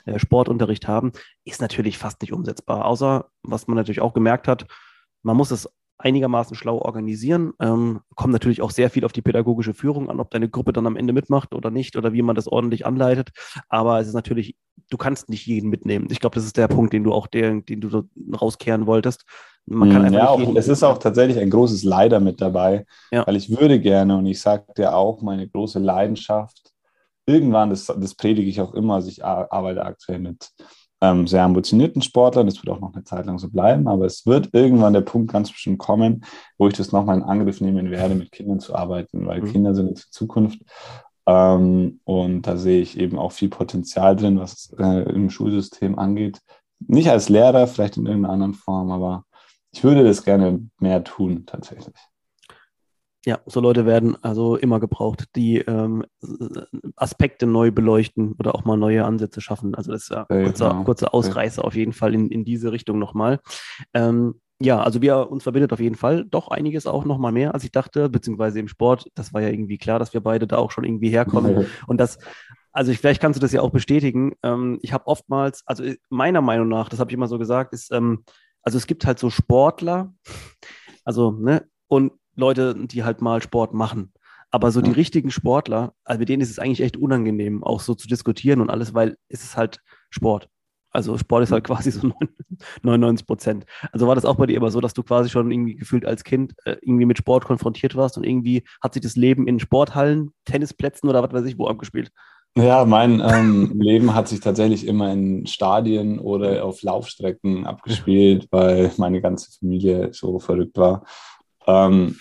äh, 0.05 0.19
Sportunterricht 0.19 0.87
haben, 0.87 1.11
ist 1.45 1.61
natürlich 1.61 1.97
fast 1.97 2.21
nicht 2.21 2.33
umsetzbar. 2.33 2.85
Außer, 2.85 3.29
was 3.43 3.67
man 3.67 3.75
natürlich 3.77 4.01
auch 4.01 4.13
gemerkt 4.13 4.47
hat, 4.47 4.65
man 5.21 5.37
muss 5.37 5.51
es 5.51 5.69
einigermaßen 6.03 6.55
schlau 6.55 6.79
organisieren. 6.79 7.53
Ähm, 7.59 8.01
kommt 8.15 8.33
natürlich 8.33 8.61
auch 8.61 8.71
sehr 8.71 8.89
viel 8.89 9.05
auf 9.05 9.13
die 9.13 9.21
pädagogische 9.21 9.73
Führung 9.73 10.09
an, 10.09 10.19
ob 10.19 10.29
deine 10.31 10.49
Gruppe 10.49 10.73
dann 10.73 10.85
am 10.85 10.97
Ende 10.97 11.13
mitmacht 11.13 11.53
oder 11.55 11.71
nicht 11.71 11.95
oder 11.95 12.13
wie 12.13 12.21
man 12.21 12.35
das 12.35 12.47
ordentlich 12.47 12.85
anleitet. 12.85 13.29
Aber 13.69 13.99
es 13.99 14.07
ist 14.07 14.13
natürlich, 14.13 14.55
du 14.89 14.97
kannst 14.97 15.29
nicht 15.29 15.45
jeden 15.45 15.69
mitnehmen. 15.69 16.07
Ich 16.11 16.19
glaube, 16.19 16.35
das 16.35 16.45
ist 16.45 16.57
der 16.57 16.67
Punkt, 16.67 16.93
den 16.93 17.03
du 17.03 17.13
auch, 17.13 17.27
der, 17.27 17.61
den 17.61 17.79
du 17.79 18.03
rauskehren 18.39 18.85
wolltest. 18.85 19.23
Man 19.65 19.91
kann 19.91 20.05
hm, 20.05 20.13
ja, 20.13 20.27
auch, 20.27 20.55
es 20.55 20.67
ist 20.67 20.83
auch 20.83 20.97
tatsächlich 20.97 21.39
ein 21.39 21.49
großes 21.49 21.83
Leider 21.85 22.19
mit 22.19 22.41
dabei, 22.41 22.85
ja. 23.11 23.25
weil 23.25 23.37
ich 23.37 23.49
würde 23.49 23.79
gerne 23.79 24.17
und 24.17 24.25
ich 24.25 24.41
sage 24.41 24.65
dir 24.77 24.93
auch 24.93 25.21
meine 25.21 25.47
große 25.47 25.79
Leidenschaft. 25.79 26.73
Irgendwann, 27.25 27.69
das, 27.69 27.85
das 27.85 28.15
predige 28.15 28.49
ich 28.49 28.59
auch 28.59 28.73
immer, 28.73 28.95
also 28.95 29.07
ich 29.07 29.23
arbeite 29.23 29.85
aktuell 29.85 30.19
mit 30.19 30.49
ähm, 31.03 31.27
sehr 31.27 31.43
ambitionierten 31.43 32.01
Sportlern. 32.01 32.47
Das 32.47 32.63
wird 32.63 32.69
auch 32.69 32.79
noch 32.79 32.93
eine 32.93 33.03
Zeit 33.03 33.25
lang 33.25 33.37
so 33.37 33.49
bleiben, 33.49 33.87
aber 33.89 34.05
es 34.05 34.25
wird 34.25 34.49
irgendwann 34.53 34.93
der 34.93 35.01
Punkt 35.01 35.31
ganz 35.31 35.51
bestimmt 35.51 35.77
kommen, 35.77 36.23
wo 36.57 36.67
ich 36.69 36.75
das 36.75 36.93
nochmal 36.93 37.17
in 37.17 37.23
Angriff 37.23 37.59
nehmen 37.59 37.91
werde, 37.91 38.15
mit 38.15 38.31
Kindern 38.31 38.61
zu 38.61 38.73
arbeiten, 38.73 39.25
weil 39.27 39.41
mhm. 39.41 39.51
Kinder 39.51 39.75
sind 39.75 39.89
jetzt 39.89 40.07
die 40.07 40.11
Zukunft. 40.11 40.61
Ähm, 41.27 41.99
und 42.05 42.43
da 42.43 42.55
sehe 42.55 42.81
ich 42.81 42.97
eben 42.97 43.19
auch 43.19 43.33
viel 43.33 43.49
Potenzial 43.49 44.15
drin, 44.15 44.39
was 44.39 44.73
äh, 44.79 45.03
im 45.11 45.29
Schulsystem 45.29 45.99
angeht. 45.99 46.39
Nicht 46.79 47.09
als 47.09 47.27
Lehrer, 47.27 47.67
vielleicht 47.67 47.97
in 47.97 48.05
irgendeiner 48.05 48.33
anderen 48.33 48.53
Form, 48.53 48.89
aber 48.89 49.25
ich 49.71 49.83
würde 49.83 50.05
das 50.05 50.23
gerne 50.23 50.69
mehr 50.79 51.03
tun, 51.03 51.43
tatsächlich. 51.45 51.95
Ja, 53.25 53.39
so 53.45 53.61
Leute 53.61 53.85
werden 53.85 54.17
also 54.21 54.57
immer 54.57 54.81
gebraucht, 54.81 55.29
die 55.35 55.59
ähm, 55.59 56.03
Aspekte 56.97 57.45
neu 57.45 57.71
beleuchten 57.71 58.33
oder 58.37 58.53
auch 58.53 58.65
mal 58.65 58.75
neue 58.75 59.05
Ansätze 59.05 59.39
schaffen. 59.39 59.75
Also 59.75 59.93
das 59.93 60.03
ist 60.03 60.09
ja 60.09 60.25
ein 60.27 60.43
kurzer, 60.45 60.69
genau. 60.69 60.83
kurzer 60.83 61.13
Ausreißer 61.13 61.63
auf 61.63 61.75
jeden 61.75 61.93
Fall 61.93 62.13
in, 62.13 62.29
in 62.29 62.43
diese 62.43 62.73
Richtung 62.73 62.99
nochmal. 62.99 63.39
Ähm, 63.93 64.41
ja, 64.59 64.81
also 64.81 65.01
wir 65.01 65.29
uns 65.31 65.43
verbindet 65.43 65.71
auf 65.71 65.79
jeden 65.79 65.95
Fall 65.95 66.25
doch 66.25 66.49
einiges 66.49 66.85
auch 66.85 67.05
nochmal 67.05 67.31
mehr, 67.31 67.53
als 67.53 67.63
ich 67.63 67.71
dachte, 67.71 68.09
beziehungsweise 68.09 68.59
im 68.59 68.67
Sport. 68.67 69.09
Das 69.15 69.33
war 69.33 69.41
ja 69.41 69.49
irgendwie 69.49 69.77
klar, 69.77 69.99
dass 69.99 70.13
wir 70.13 70.21
beide 70.21 70.45
da 70.45 70.57
auch 70.57 70.71
schon 70.71 70.83
irgendwie 70.83 71.09
herkommen. 71.09 71.59
Mhm. 71.59 71.65
Und 71.87 71.97
das, 71.97 72.17
also 72.73 72.91
ich, 72.91 72.99
vielleicht 72.99 73.21
kannst 73.21 73.37
du 73.37 73.41
das 73.41 73.51
ja 73.53 73.61
auch 73.61 73.71
bestätigen. 73.71 74.33
Ähm, 74.43 74.79
ich 74.81 74.91
habe 74.91 75.07
oftmals, 75.07 75.63
also 75.65 75.83
meiner 76.09 76.41
Meinung 76.41 76.67
nach, 76.67 76.89
das 76.89 76.99
habe 76.99 77.09
ich 77.09 77.15
immer 77.15 77.27
so 77.27 77.39
gesagt, 77.39 77.73
ist, 77.73 77.91
ähm, 77.91 78.25
also 78.63 78.77
es 78.77 78.87
gibt 78.87 79.05
halt 79.05 79.19
so 79.19 79.29
Sportler, 79.29 80.13
also, 81.03 81.31
ne, 81.31 81.65
und 81.87 82.13
Leute, 82.35 82.75
die 82.75 83.03
halt 83.03 83.21
mal 83.21 83.41
Sport 83.41 83.73
machen. 83.73 84.11
Aber 84.51 84.71
so 84.71 84.81
die 84.81 84.91
richtigen 84.91 85.31
Sportler, 85.31 85.93
also 86.03 86.19
mit 86.19 86.29
denen 86.29 86.41
ist 86.41 86.51
es 86.51 86.59
eigentlich 86.59 86.81
echt 86.81 86.95
unangenehm, 86.95 87.63
auch 87.63 87.79
so 87.79 87.95
zu 87.95 88.07
diskutieren 88.07 88.61
und 88.61 88.69
alles, 88.69 88.93
weil 88.93 89.17
es 89.27 89.43
ist 89.43 89.57
halt 89.57 89.81
Sport. 90.11 90.47
Also 90.91 91.17
Sport 91.17 91.41
ist 91.41 91.51
halt 91.51 91.63
quasi 91.63 91.89
so 91.89 92.11
99 92.83 93.25
Prozent. 93.27 93.65
Also 93.91 94.07
war 94.07 94.13
das 94.13 94.25
auch 94.25 94.35
bei 94.35 94.45
dir 94.45 94.55
immer 94.55 94.69
so, 94.69 94.79
dass 94.79 94.93
du 94.93 95.01
quasi 95.01 95.31
schon 95.31 95.51
irgendwie 95.51 95.75
gefühlt 95.75 96.05
als 96.05 96.23
Kind 96.23 96.53
äh, 96.65 96.75
irgendwie 96.83 97.07
mit 97.07 97.17
Sport 97.17 97.45
konfrontiert 97.45 97.95
warst 97.95 98.15
und 98.15 98.23
irgendwie 98.23 98.63
hat 98.79 98.93
sich 98.93 99.01
das 99.01 99.15
Leben 99.15 99.47
in 99.47 99.59
Sporthallen, 99.59 100.29
Tennisplätzen 100.45 101.09
oder 101.09 101.23
was 101.23 101.33
weiß 101.33 101.45
ich 101.45 101.57
wo 101.57 101.65
abgespielt? 101.65 102.11
Ja, 102.55 102.85
mein 102.85 103.19
ähm, 103.25 103.73
Leben 103.81 104.13
hat 104.13 104.27
sich 104.27 104.39
tatsächlich 104.39 104.85
immer 104.85 105.11
in 105.11 105.47
Stadien 105.47 106.19
oder 106.19 106.63
auf 106.63 106.83
Laufstrecken 106.83 107.65
abgespielt, 107.65 108.47
weil 108.51 108.91
meine 108.97 109.21
ganze 109.21 109.51
Familie 109.57 110.13
so 110.13 110.37
verrückt 110.37 110.77
war. 110.77 111.03
Ähm, 111.67 112.17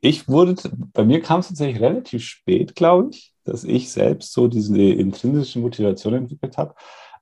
ich 0.00 0.28
wurde, 0.28 0.56
bei 0.92 1.04
mir 1.04 1.20
kam 1.20 1.40
es 1.40 1.48
tatsächlich 1.48 1.80
relativ 1.80 2.24
spät, 2.24 2.74
glaube 2.74 3.10
ich, 3.12 3.32
dass 3.44 3.64
ich 3.64 3.90
selbst 3.90 4.32
so 4.32 4.48
diese 4.48 4.80
intrinsische 4.82 5.58
Motivation 5.58 6.14
entwickelt 6.14 6.56
habe. 6.58 6.74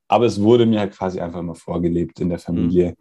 Aber 0.09 0.27
es 0.27 0.41
wurde 0.41 0.67
mir 0.67 0.81
halt 0.81 0.93
quasi 0.93 1.21
einfach 1.21 1.41
immer 1.41 1.55
vorgelebt 1.55 2.21
in 2.21 2.31
der 2.31 2.39
Familie. 2.39 2.97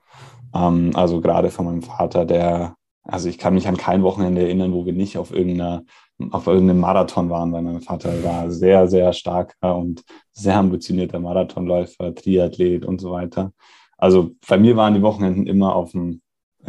Mhm. 0.53 0.59
Ähm, 0.61 0.91
also 0.93 1.21
gerade 1.21 1.49
von 1.49 1.65
meinem 1.65 1.81
Vater, 1.81 2.25
der, 2.25 2.75
also 3.03 3.29
ich 3.29 3.37
kann 3.37 3.53
mich 3.53 3.67
an 3.67 3.77
kein 3.77 4.03
Wochenende 4.03 4.41
erinnern, 4.41 4.73
wo 4.73 4.85
wir 4.85 4.93
nicht 4.93 5.17
auf 5.17 5.31
irgendeiner 5.31 5.83
auf 6.31 6.47
irgendeinem 6.47 6.81
Marathon 6.81 7.29
waren, 7.29 7.51
weil 7.53 7.61
mein 7.61 7.81
Vater 7.81 8.23
war 8.23 8.51
sehr, 8.51 8.87
sehr 8.87 9.13
starker 9.13 9.75
und 9.77 10.03
sehr 10.31 10.57
ambitionierter 10.57 11.19
Marathonläufer, 11.19 12.13
Triathlet 12.13 12.85
und 12.85 12.99
so 12.99 13.11
weiter. 13.11 13.53
Also 13.97 14.31
bei 14.47 14.57
mir 14.57 14.75
waren 14.75 14.93
die 14.93 15.01
Wochenenden 15.01 15.47
immer 15.47 15.75
auf, 15.75 15.91
dem, 15.91 16.21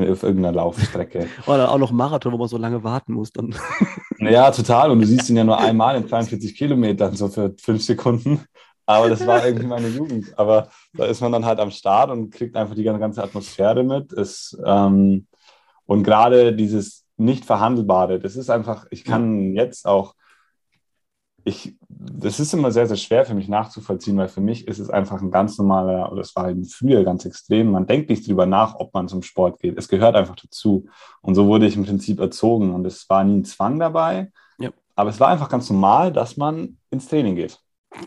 auf 0.09 0.23
irgendeiner 0.23 0.57
Laufstrecke. 0.57 1.27
Oder 1.47 1.71
auch 1.71 1.79
noch 1.79 1.93
Marathon, 1.93 2.33
wo 2.33 2.39
man 2.39 2.49
so 2.49 2.57
lange 2.57 2.83
warten 2.85 3.15
muss. 3.15 3.33
Dann. 3.33 3.55
Ja, 4.23 4.51
total. 4.51 4.91
Und 4.91 5.01
du 5.01 5.07
siehst 5.07 5.31
ihn 5.31 5.37
ja 5.39 5.45
nur 5.45 5.59
einmal 5.59 5.97
in 5.97 6.07
42 6.07 6.55
Kilometern, 6.55 7.17
so 7.17 7.29
für 7.29 7.55
fünf 7.59 7.83
Sekunden. 7.83 8.45
Aber 8.85 9.09
das 9.09 9.27
war 9.27 9.47
irgendwie 9.47 9.67
meine 9.67 9.89
Jugend. 9.89 10.39
Aber 10.39 10.69
da 10.93 11.07
ist 11.07 11.23
man 11.23 11.33
dann 11.33 11.47
halt 11.47 11.59
am 11.59 11.71
Start 11.71 12.11
und 12.11 12.31
kriegt 12.31 12.55
einfach 12.55 12.75
die 12.75 12.83
ganze 12.83 13.23
Atmosphäre 13.23 13.83
mit. 13.83 14.13
Es, 14.13 14.61
ähm, 14.63 15.27
und 15.87 16.03
gerade 16.03 16.55
dieses 16.55 17.07
nicht 17.17 17.45
verhandelbare. 17.45 18.19
Das 18.19 18.37
ist 18.37 18.51
einfach, 18.51 18.87
ich 18.91 19.05
kann 19.05 19.55
jetzt 19.55 19.87
auch, 19.87 20.15
ich, 21.45 21.77
das 22.03 22.41
ist 22.41 22.55
immer 22.55 22.73
sehr, 22.73 22.87
sehr 22.87 22.97
schwer 22.97 23.27
für 23.27 23.35
mich 23.35 23.49
nachzuvollziehen, 23.49 24.17
weil 24.17 24.29
für 24.29 24.41
mich 24.41 24.67
ist 24.67 24.79
es 24.79 24.89
einfach 24.89 25.21
ein 25.21 25.31
ganz 25.31 25.59
normaler, 25.59 26.11
oder 26.11 26.23
es 26.23 26.35
war 26.35 26.49
eben 26.49 26.65
früher 26.65 27.05
ganz 27.05 27.27
extrem, 27.27 27.71
man 27.71 27.87
denkt 27.87 28.09
nicht 28.09 28.27
drüber 28.27 28.47
nach, 28.47 28.75
ob 28.77 28.95
man 28.95 29.07
zum 29.07 29.23
Sport 29.23 29.61
geht. 29.61 29.77
Es 29.77 29.89
gehört 29.89 30.17
einfach 30.17 30.37
dazu. 30.37 30.87
Und 31.21 31.35
so 31.35 31.47
wurde 31.47 31.67
ich 31.67 31.77
im 31.77 31.85
Prinzip 31.85 32.19
erzogen 32.19 32.75
und 32.75 32.87
es 32.87 33.09
war 33.11 33.23
nie 33.25 33.41
ein 33.41 33.45
Zwang 33.45 33.79
dabei. 33.79 34.33
Ja. 34.59 34.71
Aber 34.97 35.11
es 35.11 35.21
war 35.21 35.29
einfach 35.29 35.51
ganz 35.51 35.69
normal, 35.69 36.11
dass 36.11 36.39
man 36.39 36.79
ins 36.91 37.07
Training 37.07 37.37
geht. 37.37 37.59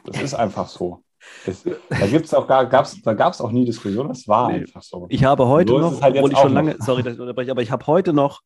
Das 0.06 0.22
ist 0.22 0.34
einfach 0.34 0.68
so. 0.68 1.04
Das, 1.46 1.64
da 1.64 2.08
gibt's 2.08 2.34
auch 2.34 2.48
gar, 2.48 2.66
gab's, 2.66 3.00
da 3.02 3.14
gab 3.14 3.34
es 3.34 3.42
auch 3.42 3.52
nie 3.52 3.64
Diskussion, 3.64 4.10
das 4.10 4.28
war 4.28 4.50
nee. 4.50 4.62
einfach 4.62 4.82
so. 4.82 5.06
Ich 5.10 5.24
habe 5.24 5.48
heute 5.48 5.72
so 5.72 5.80
noch, 5.80 6.02
halt 6.02 6.16
obwohl 6.16 6.32
ich 6.32 6.38
schon 6.38 6.54
lange, 6.54 6.76
sorry, 6.80 7.04
dass 7.04 7.14
ich 7.14 7.20
unterbreche, 7.20 7.52
aber 7.52 7.62
ich 7.62 7.72
habe 7.72 7.86
heute 7.88 8.12
noch 8.12 8.42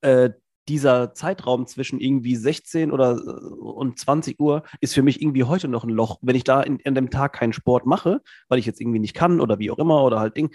äh, 0.00 0.30
dieser 0.70 1.14
Zeitraum 1.14 1.66
zwischen 1.66 1.98
irgendwie 1.98 2.36
16 2.36 2.92
oder 2.92 3.16
äh, 3.16 3.54
und 3.58 3.98
20 3.98 4.38
Uhr 4.38 4.62
ist 4.80 4.94
für 4.94 5.02
mich 5.02 5.20
irgendwie 5.20 5.42
heute 5.42 5.66
noch 5.66 5.82
ein 5.82 5.90
Loch. 5.90 6.18
Wenn 6.22 6.36
ich 6.36 6.44
da 6.44 6.62
in, 6.62 6.78
in 6.78 6.94
dem 6.94 7.10
Tag 7.10 7.32
keinen 7.32 7.52
Sport 7.52 7.86
mache, 7.86 8.20
weil 8.48 8.60
ich 8.60 8.66
jetzt 8.66 8.80
irgendwie 8.80 9.00
nicht 9.00 9.14
kann 9.14 9.40
oder 9.40 9.58
wie 9.58 9.72
auch 9.72 9.78
immer 9.78 10.04
oder 10.04 10.20
halt 10.20 10.36
Ding, 10.36 10.50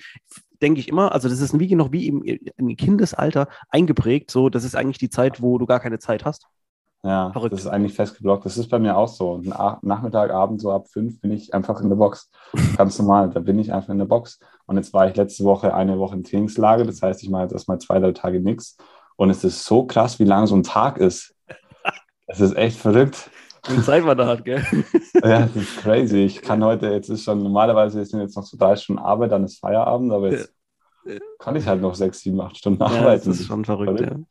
denke 0.61 0.79
ich 0.79 0.87
immer, 0.87 1.11
also 1.11 1.27
das 1.27 1.41
ist 1.41 1.59
wie 1.59 1.75
noch 1.75 1.91
wie 1.91 2.07
im, 2.07 2.23
im 2.23 2.77
Kindesalter 2.77 3.49
eingeprägt, 3.69 4.31
so 4.31 4.47
das 4.47 4.63
ist 4.63 4.75
eigentlich 4.75 4.99
die 4.99 5.09
Zeit, 5.09 5.41
wo 5.41 5.57
du 5.57 5.65
gar 5.65 5.81
keine 5.81 5.99
Zeit 5.99 6.23
hast. 6.23 6.47
Ja, 7.03 7.31
Verrückt. 7.31 7.53
das 7.53 7.61
ist 7.61 7.67
eigentlich 7.67 7.93
festgeblockt. 7.93 8.45
Das 8.45 8.57
ist 8.57 8.67
bei 8.67 8.79
mir 8.79 8.97
auch 8.97 9.07
so. 9.07 9.39
Nachmittag, 9.83 10.31
Abend, 10.31 10.59
so 10.59 10.71
ab 10.71 10.87
fünf 10.87 11.21
bin 11.21 11.31
ich 11.31 11.53
einfach 11.53 11.79
in 11.81 11.89
der 11.89 11.97
Box. 11.97 12.31
Ganz 12.77 12.97
normal, 12.97 13.29
da 13.29 13.41
bin 13.41 13.59
ich 13.59 13.71
einfach 13.71 13.89
in 13.89 13.99
der 13.99 14.05
Box. 14.05 14.39
Und 14.65 14.77
jetzt 14.77 14.91
war 14.91 15.07
ich 15.07 15.15
letzte 15.15 15.43
Woche 15.43 15.75
eine 15.75 15.99
Woche 15.99 16.15
im 16.15 16.23
Trainingslager. 16.23 16.83
Das 16.83 17.03
heißt, 17.03 17.21
ich 17.21 17.29
mache 17.29 17.43
jetzt 17.43 17.51
erstmal 17.51 17.77
zwei, 17.77 17.99
drei 17.99 18.11
Tage 18.11 18.39
nichts. 18.39 18.77
Und 19.15 19.29
es 19.29 19.43
ist 19.43 19.63
so 19.63 19.85
krass, 19.85 20.19
wie 20.19 20.25
lang 20.25 20.47
so 20.47 20.55
ein 20.55 20.63
Tag 20.63 20.97
ist. 20.97 21.35
Es 22.27 22.39
ist 22.39 22.55
echt 22.55 22.77
verrückt. 22.77 23.29
Wie 23.67 23.73
viel 23.73 23.83
Zeit 23.83 24.03
man 24.03 24.17
da 24.17 24.27
hat, 24.27 24.45
gell? 24.45 24.63
ja, 25.23 25.41
das 25.41 25.55
ist 25.55 25.77
crazy. 25.77 26.25
Ich 26.25 26.41
kann 26.41 26.63
heute, 26.63 26.87
jetzt 26.87 27.09
ist 27.09 27.23
schon, 27.23 27.41
normalerweise 27.41 28.03
sind 28.05 28.21
jetzt 28.21 28.35
noch 28.35 28.43
so 28.43 28.57
drei 28.57 28.75
Stunden 28.75 29.01
Arbeit, 29.01 29.31
dann 29.31 29.43
ist 29.43 29.59
Feierabend, 29.59 30.11
aber 30.11 30.31
jetzt 30.31 30.55
kann 31.39 31.55
ich 31.55 31.67
halt 31.67 31.81
noch 31.81 31.95
sechs, 31.95 32.21
sieben, 32.21 32.41
acht 32.41 32.57
Stunden 32.57 32.81
ja, 32.81 32.87
arbeiten. 32.87 33.29
Das 33.29 33.39
ist 33.39 33.47
schon 33.47 33.65
verrückt, 33.65 33.99
verrückt. 33.99 34.25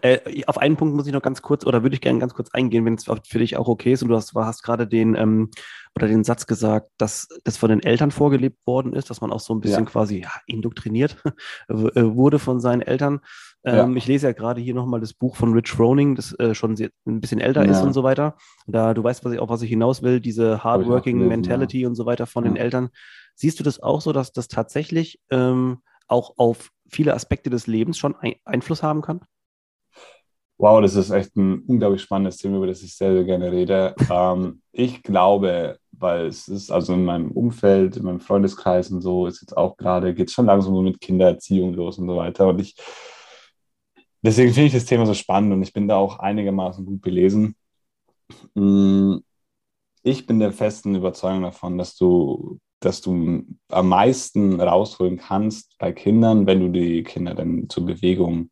ja. 0.00 0.08
Äh, 0.08 0.44
auf 0.46 0.58
einen 0.58 0.76
Punkt 0.76 0.94
muss 0.94 1.06
ich 1.06 1.12
noch 1.12 1.22
ganz 1.22 1.42
kurz, 1.42 1.64
oder 1.66 1.82
würde 1.82 1.94
ich 1.94 2.00
gerne 2.00 2.18
ganz 2.18 2.34
kurz 2.34 2.50
eingehen, 2.52 2.84
wenn 2.84 2.94
es 2.94 3.04
für 3.04 3.38
dich 3.38 3.56
auch 3.56 3.68
okay 3.68 3.92
ist. 3.92 4.02
Und 4.02 4.08
du 4.08 4.16
hast, 4.16 4.34
hast 4.34 4.62
gerade 4.62 4.86
den, 4.86 5.14
ähm, 5.14 5.50
oder 5.96 6.06
den 6.06 6.24
Satz 6.24 6.46
gesagt, 6.46 6.90
dass 6.98 7.28
das 7.44 7.56
von 7.56 7.70
den 7.70 7.82
Eltern 7.82 8.10
vorgelebt 8.10 8.58
worden 8.66 8.92
ist, 8.92 9.10
dass 9.10 9.20
man 9.20 9.32
auch 9.32 9.40
so 9.40 9.54
ein 9.54 9.60
bisschen 9.60 9.84
ja. 9.84 9.90
quasi 9.90 10.22
ja, 10.22 10.30
indoktriniert 10.46 11.16
äh, 11.68 11.74
wurde 11.74 12.38
von 12.38 12.60
seinen 12.60 12.82
Eltern. 12.82 13.20
Ähm, 13.64 13.92
ja. 13.92 13.96
Ich 13.96 14.06
lese 14.06 14.26
ja 14.26 14.32
gerade 14.32 14.60
hier 14.60 14.74
nochmal 14.74 15.00
das 15.00 15.14
Buch 15.14 15.36
von 15.36 15.52
Rich 15.52 15.72
Froning, 15.72 16.14
das 16.14 16.38
äh, 16.38 16.54
schon 16.54 16.76
sehr, 16.76 16.90
ein 17.06 17.20
bisschen 17.20 17.40
älter 17.40 17.64
ist 17.64 17.82
und 17.82 17.94
so 17.94 18.02
weiter. 18.02 18.36
Da, 18.66 18.92
du 18.92 19.02
weißt, 19.02 19.24
was 19.24 19.32
ich, 19.32 19.38
auf 19.38 19.48
was 19.48 19.62
ich 19.62 19.70
hinaus 19.70 20.02
will, 20.02 20.20
diese 20.20 20.62
Hardworking 20.62 21.26
Mentality 21.26 21.86
und 21.86 21.94
so 21.94 22.04
weiter 22.06 22.26
von 22.26 22.44
den 22.44 22.56
Eltern. 22.56 22.90
Siehst 23.34 23.58
du 23.58 23.64
das 23.64 23.80
auch 23.82 24.00
so, 24.00 24.12
dass 24.12 24.32
das 24.32 24.48
tatsächlich 24.48 25.18
ähm, 25.30 25.78
auch 26.08 26.34
auf 26.36 26.70
viele 26.88 27.14
Aspekte 27.14 27.50
des 27.50 27.66
Lebens 27.66 27.98
schon 27.98 28.14
ein 28.14 28.34
Einfluss 28.44 28.82
haben 28.82 29.02
kann? 29.02 29.20
Wow, 30.56 30.80
das 30.80 30.94
ist 30.94 31.10
echt 31.10 31.34
ein 31.36 31.64
unglaublich 31.66 32.02
spannendes 32.02 32.36
Thema, 32.36 32.58
über 32.58 32.68
das 32.68 32.82
ich 32.82 32.94
sehr, 32.96 33.12
sehr 33.12 33.24
gerne 33.24 33.50
rede. 33.50 33.94
ähm, 34.10 34.62
ich 34.72 35.02
glaube, 35.02 35.78
weil 35.90 36.26
es 36.26 36.48
ist 36.48 36.70
also 36.70 36.94
in 36.94 37.04
meinem 37.04 37.32
Umfeld, 37.32 37.96
in 37.96 38.04
meinem 38.04 38.20
Freundeskreis 38.20 38.90
und 38.90 39.00
so, 39.00 39.26
ist 39.26 39.40
jetzt 39.40 39.56
auch 39.56 39.76
gerade, 39.76 40.14
geht 40.14 40.28
es 40.28 40.34
schon 40.34 40.46
langsam 40.46 40.74
so 40.74 40.82
mit 40.82 41.00
Kindererziehung 41.00 41.74
los 41.74 41.98
und 41.98 42.06
so 42.06 42.16
weiter. 42.16 42.48
Und 42.48 42.60
ich, 42.60 42.76
deswegen 44.24 44.52
finde 44.52 44.66
ich 44.68 44.72
das 44.72 44.86
Thema 44.86 45.06
so 45.06 45.14
spannend 45.14 45.52
und 45.52 45.62
ich 45.62 45.72
bin 45.72 45.88
da 45.88 45.96
auch 45.96 46.18
einigermaßen 46.18 46.84
gut 46.84 47.00
belesen. 47.02 47.56
Mm, 48.54 49.18
ich 50.02 50.26
bin 50.26 50.40
der 50.40 50.52
festen 50.52 50.94
Überzeugung 50.94 51.42
davon, 51.42 51.78
dass 51.78 51.96
du 51.96 52.60
dass 52.84 53.00
du 53.00 53.44
am 53.68 53.88
meisten 53.88 54.60
rausholen 54.60 55.16
kannst 55.16 55.76
bei 55.78 55.92
Kindern, 55.92 56.46
wenn 56.46 56.60
du 56.60 56.68
die 56.68 57.02
Kinder 57.02 57.34
dann 57.34 57.68
zur 57.68 57.86
Bewegung 57.86 58.50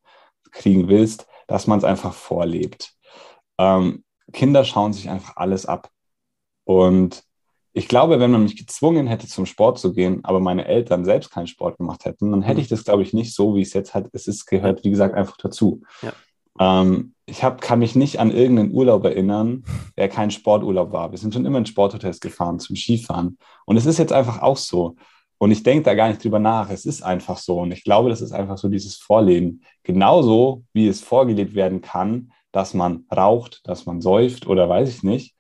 kriegen 0.51 0.89
willst, 0.89 1.27
dass 1.47 1.67
man 1.67 1.79
es 1.79 1.85
einfach 1.85 2.15
vorlebt. 2.15 2.95
Ähm, 3.59 4.05
Kinder 4.33 4.65
schauen 4.65 4.93
sich 4.93 5.11
einfach 5.11 5.37
alles 5.37 5.67
ab. 5.67 5.91
Und 6.65 7.25
ich 7.75 7.89
glaube, 7.89 8.21
wenn 8.21 8.31
man 8.31 8.43
mich 8.43 8.57
gezwungen 8.57 9.07
hätte, 9.07 9.27
zum 9.27 9.47
Sport 9.47 9.79
zu 9.79 9.93
gehen, 9.93 10.21
aber 10.25 10.41
meine 10.41 10.67
Eltern 10.67 11.05
selbst 11.05 11.31
keinen 11.31 11.47
Sport 11.47 11.79
gemacht 11.79 12.05
hätten, 12.05 12.31
dann 12.31 12.43
hätte 12.43 12.59
mhm. 12.59 12.63
ich 12.63 12.69
das, 12.69 12.85
glaube 12.85 13.03
ich, 13.03 13.13
nicht 13.15 13.35
so, 13.35 13.55
wie 13.55 13.63
es 13.63 13.73
jetzt 13.73 13.95
hat. 13.95 14.09
Es 14.13 14.27
ist, 14.29 14.47
gehört, 14.47 14.85
wie 14.85 14.91
gesagt, 14.91 15.15
einfach 15.15 15.39
dazu. 15.39 15.81
Ja. 16.03 16.13
Ähm, 16.61 17.15
ich 17.25 17.43
hab, 17.43 17.63
kann 17.63 17.79
mich 17.79 17.97
nicht 17.97 18.21
an 18.21 18.31
irgendeinen 18.31 18.73
Urlaub 18.73 19.05
erinnern, 19.05 19.65
der 19.97 20.11
kein 20.11 20.31
Sporturlaub 20.31 20.93
war. 20.93 21.13
Wir 21.13 21.19
sind 21.19 21.33
schon 21.33 21.47
immer 21.47 21.59
in 21.59 21.67
Sporthotels 21.67 22.21
gefahren 22.21 22.59
zum 22.59 22.77
Skifahren. 22.77 23.39
Und 23.65 23.79
es 23.79 23.87
ist 23.87 23.99
jetzt 23.99 24.13
einfach 24.13 24.43
auch 24.43 24.59
so. 24.59 24.97
Und 25.39 25.51
ich 25.51 25.63
denke 25.63 25.85
da 25.85 25.95
gar 25.95 26.09
nicht 26.09 26.23
drüber 26.23 26.39
nach. 26.39 26.69
Es 26.71 26.85
ist 26.85 27.03
einfach 27.03 27.39
so. 27.39 27.61
Und 27.61 27.73
ich 27.73 27.85
glaube, 27.85 28.11
das 28.11 28.21
ist 28.21 28.33
einfach 28.33 28.59
so 28.59 28.69
dieses 28.69 28.97
Vorleben. 28.97 29.63
Genauso 29.83 30.63
wie 30.75 30.87
es 30.87 31.01
vorgelebt 31.01 31.55
werden 31.55 31.81
kann, 31.81 32.33
dass 32.53 32.75
man 32.75 33.07
raucht, 33.11 33.63
dass 33.65 33.87
man 33.87 34.03
säuft 34.03 34.47
oder 34.47 34.69
weiß 34.69 34.91
ich 34.91 35.03
nicht. 35.03 35.35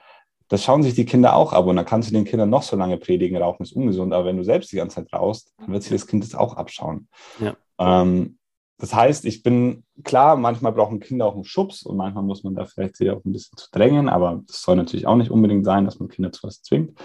Das 0.52 0.64
schauen 0.64 0.82
sich 0.82 0.92
die 0.92 1.06
Kinder 1.06 1.34
auch 1.34 1.54
ab. 1.54 1.64
Und 1.64 1.76
dann 1.76 1.86
kannst 1.86 2.10
du 2.10 2.12
den 2.12 2.26
Kindern 2.26 2.50
noch 2.50 2.62
so 2.62 2.76
lange 2.76 2.98
predigen, 2.98 3.38
Rauchen 3.38 3.62
ist 3.62 3.72
ungesund. 3.72 4.12
Aber 4.12 4.26
wenn 4.26 4.36
du 4.36 4.44
selbst 4.44 4.70
die 4.70 4.76
ganze 4.76 4.96
Zeit 4.96 5.10
rauchst, 5.10 5.54
dann 5.56 5.72
wird 5.72 5.82
sich 5.82 5.92
das 5.92 6.06
Kind 6.06 6.22
das 6.22 6.34
auch 6.34 6.58
abschauen. 6.58 7.08
Ja. 7.40 7.56
Ähm, 7.78 8.36
das 8.76 8.94
heißt, 8.94 9.24
ich 9.24 9.42
bin 9.42 9.84
klar, 10.04 10.36
manchmal 10.36 10.72
brauchen 10.72 11.00
Kinder 11.00 11.24
auch 11.24 11.36
einen 11.36 11.44
Schubs 11.44 11.84
und 11.84 11.96
manchmal 11.96 12.22
muss 12.22 12.44
man 12.44 12.54
da 12.54 12.66
vielleicht 12.66 12.98
sie 12.98 13.10
auch 13.10 13.24
ein 13.24 13.32
bisschen 13.32 13.56
zu 13.56 13.68
drängen, 13.72 14.10
aber 14.10 14.42
das 14.46 14.60
soll 14.60 14.76
natürlich 14.76 15.06
auch 15.06 15.16
nicht 15.16 15.30
unbedingt 15.30 15.64
sein, 15.64 15.86
dass 15.86 15.98
man 15.98 16.10
Kinder 16.10 16.32
zu 16.32 16.46
was 16.46 16.60
zwingt. 16.60 16.98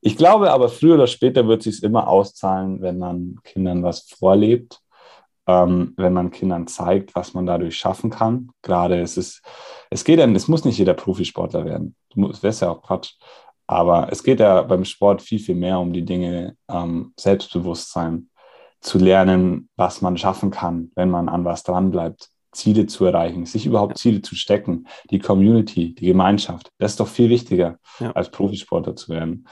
Ich 0.00 0.16
glaube 0.16 0.50
aber, 0.50 0.68
früher 0.68 0.94
oder 0.94 1.06
später 1.06 1.46
wird 1.46 1.64
es 1.64 1.76
sich 1.76 1.84
immer 1.84 2.08
auszahlen, 2.08 2.82
wenn 2.82 2.98
man 2.98 3.36
Kindern 3.44 3.84
was 3.84 4.00
vorlebt, 4.00 4.80
ähm, 5.46 5.94
wenn 5.96 6.12
man 6.12 6.30
Kindern 6.30 6.66
zeigt, 6.66 7.14
was 7.14 7.34
man 7.34 7.46
dadurch 7.46 7.76
schaffen 7.76 8.10
kann. 8.10 8.50
Gerade 8.62 9.00
es 9.00 9.16
ist, 9.16 9.42
es 9.90 10.04
geht 10.04 10.18
dann, 10.18 10.34
es 10.36 10.48
muss 10.48 10.64
nicht 10.64 10.78
jeder 10.78 10.94
Profisportler 10.94 11.64
werden. 11.64 11.94
Das 12.14 12.42
wäre 12.42 12.54
ja 12.54 12.70
auch 12.70 12.82
Quatsch. 12.82 13.14
Aber 13.66 14.10
es 14.10 14.24
geht 14.24 14.40
ja 14.40 14.62
beim 14.62 14.84
Sport 14.84 15.22
viel, 15.22 15.38
viel 15.38 15.54
mehr 15.54 15.78
um 15.78 15.92
die 15.92 16.04
Dinge 16.04 16.56
ähm, 16.68 17.12
Selbstbewusstsein, 17.18 18.30
zu 18.80 18.98
lernen, 18.98 19.68
was 19.76 20.00
man 20.00 20.16
schaffen 20.16 20.50
kann, 20.50 20.90
wenn 20.94 21.10
man 21.10 21.28
an 21.28 21.44
was 21.44 21.62
dranbleibt, 21.62 22.30
Ziele 22.52 22.86
zu 22.86 23.04
erreichen, 23.04 23.46
sich 23.46 23.66
überhaupt 23.66 23.98
Ziele 23.98 24.22
zu 24.22 24.34
stecken, 24.34 24.86
die 25.10 25.20
Community, 25.20 25.94
die 25.94 26.06
Gemeinschaft. 26.06 26.70
Das 26.78 26.92
ist 26.92 27.00
doch 27.00 27.06
viel 27.06 27.28
wichtiger, 27.28 27.78
ja. 28.00 28.10
als 28.12 28.30
Profisportler 28.30 28.96
zu 28.96 29.10
werden. 29.10 29.46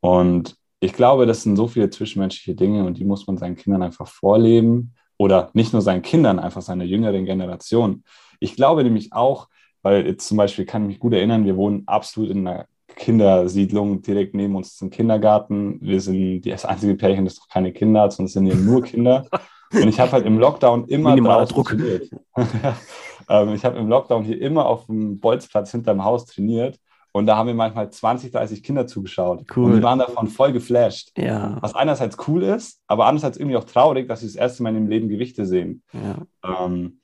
Und 0.00 0.56
ich 0.80 0.94
glaube, 0.94 1.26
das 1.26 1.42
sind 1.42 1.56
so 1.56 1.68
viele 1.68 1.90
zwischenmenschliche 1.90 2.56
Dinge 2.56 2.84
und 2.84 2.96
die 2.96 3.04
muss 3.04 3.26
man 3.26 3.36
seinen 3.36 3.54
Kindern 3.54 3.82
einfach 3.82 4.08
vorleben 4.08 4.94
oder 5.20 5.50
nicht 5.52 5.74
nur 5.74 5.82
seinen 5.82 6.00
Kindern, 6.00 6.38
einfach 6.38 6.62
seiner 6.62 6.84
jüngeren 6.84 7.26
Generation. 7.26 8.04
Ich 8.38 8.56
glaube 8.56 8.82
nämlich 8.82 9.12
auch, 9.12 9.48
weil 9.82 10.06
jetzt 10.06 10.26
zum 10.26 10.38
Beispiel 10.38 10.64
kann 10.64 10.84
ich 10.84 10.88
mich 10.88 10.98
gut 10.98 11.12
erinnern, 11.12 11.44
wir 11.44 11.58
wohnen 11.58 11.82
absolut 11.84 12.30
in 12.30 12.48
einer 12.48 12.64
Kindersiedlung 12.96 14.00
direkt 14.00 14.34
neben 14.34 14.56
uns 14.56 14.72
ist 14.72 14.80
ein 14.80 14.88
Kindergarten. 14.88 15.78
Wir 15.82 16.00
sind 16.00 16.46
das 16.46 16.64
einzige 16.64 16.94
Pärchen, 16.94 17.26
das 17.26 17.36
noch 17.36 17.48
keine 17.50 17.70
Kinder 17.70 18.00
hat, 18.00 18.18
es 18.18 18.32
sind 18.32 18.46
hier 18.46 18.54
nur 18.54 18.82
Kinder. 18.82 19.26
Und 19.74 19.88
ich 19.88 20.00
habe 20.00 20.10
halt 20.12 20.24
im 20.24 20.38
Lockdown 20.38 20.86
immer 20.88 21.10
Minimaler 21.10 21.44
Druck. 21.44 21.76
ähm, 23.28 23.54
ich 23.54 23.64
habe 23.66 23.78
im 23.78 23.88
Lockdown 23.88 24.24
hier 24.24 24.40
immer 24.40 24.64
auf 24.64 24.86
dem 24.86 25.20
Bolzplatz 25.20 25.70
hinterm 25.72 26.02
Haus 26.02 26.24
trainiert. 26.24 26.78
Und 27.12 27.26
da 27.26 27.36
haben 27.36 27.48
wir 27.48 27.54
manchmal 27.54 27.90
20, 27.90 28.30
30 28.32 28.62
Kinder 28.62 28.86
zugeschaut. 28.86 29.44
Cool. 29.54 29.64
Und 29.64 29.76
die 29.76 29.82
waren 29.82 29.98
davon 29.98 30.28
voll 30.28 30.52
geflasht. 30.52 31.10
Ja. 31.18 31.58
Was 31.60 31.74
einerseits 31.74 32.16
cool 32.28 32.42
ist, 32.42 32.80
aber 32.86 33.06
andererseits 33.06 33.36
irgendwie 33.36 33.56
auch 33.56 33.64
traurig, 33.64 34.08
dass 34.08 34.20
sie 34.20 34.26
das 34.26 34.36
erste 34.36 34.62
Mal 34.62 34.70
in 34.70 34.76
ihrem 34.76 34.88
Leben 34.88 35.08
Gewichte 35.08 35.44
sehen. 35.46 35.82
Ja. 35.92 36.64
Ähm, 36.64 37.00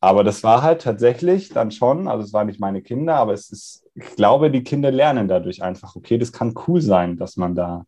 Aber 0.00 0.24
das 0.24 0.44
war 0.44 0.62
halt 0.62 0.82
tatsächlich 0.82 1.48
dann 1.48 1.70
schon, 1.70 2.06
also 2.06 2.22
es 2.22 2.32
waren 2.32 2.46
nicht 2.46 2.60
meine 2.60 2.82
Kinder, 2.82 3.16
aber 3.16 3.32
es 3.32 3.50
ist, 3.50 3.88
ich 3.94 4.14
glaube, 4.14 4.50
die 4.50 4.62
Kinder 4.62 4.90
lernen 4.90 5.26
dadurch 5.26 5.62
einfach, 5.62 5.96
okay, 5.96 6.18
das 6.18 6.32
kann 6.32 6.54
cool 6.66 6.80
sein, 6.80 7.16
dass 7.16 7.36
man 7.36 7.54
da 7.54 7.86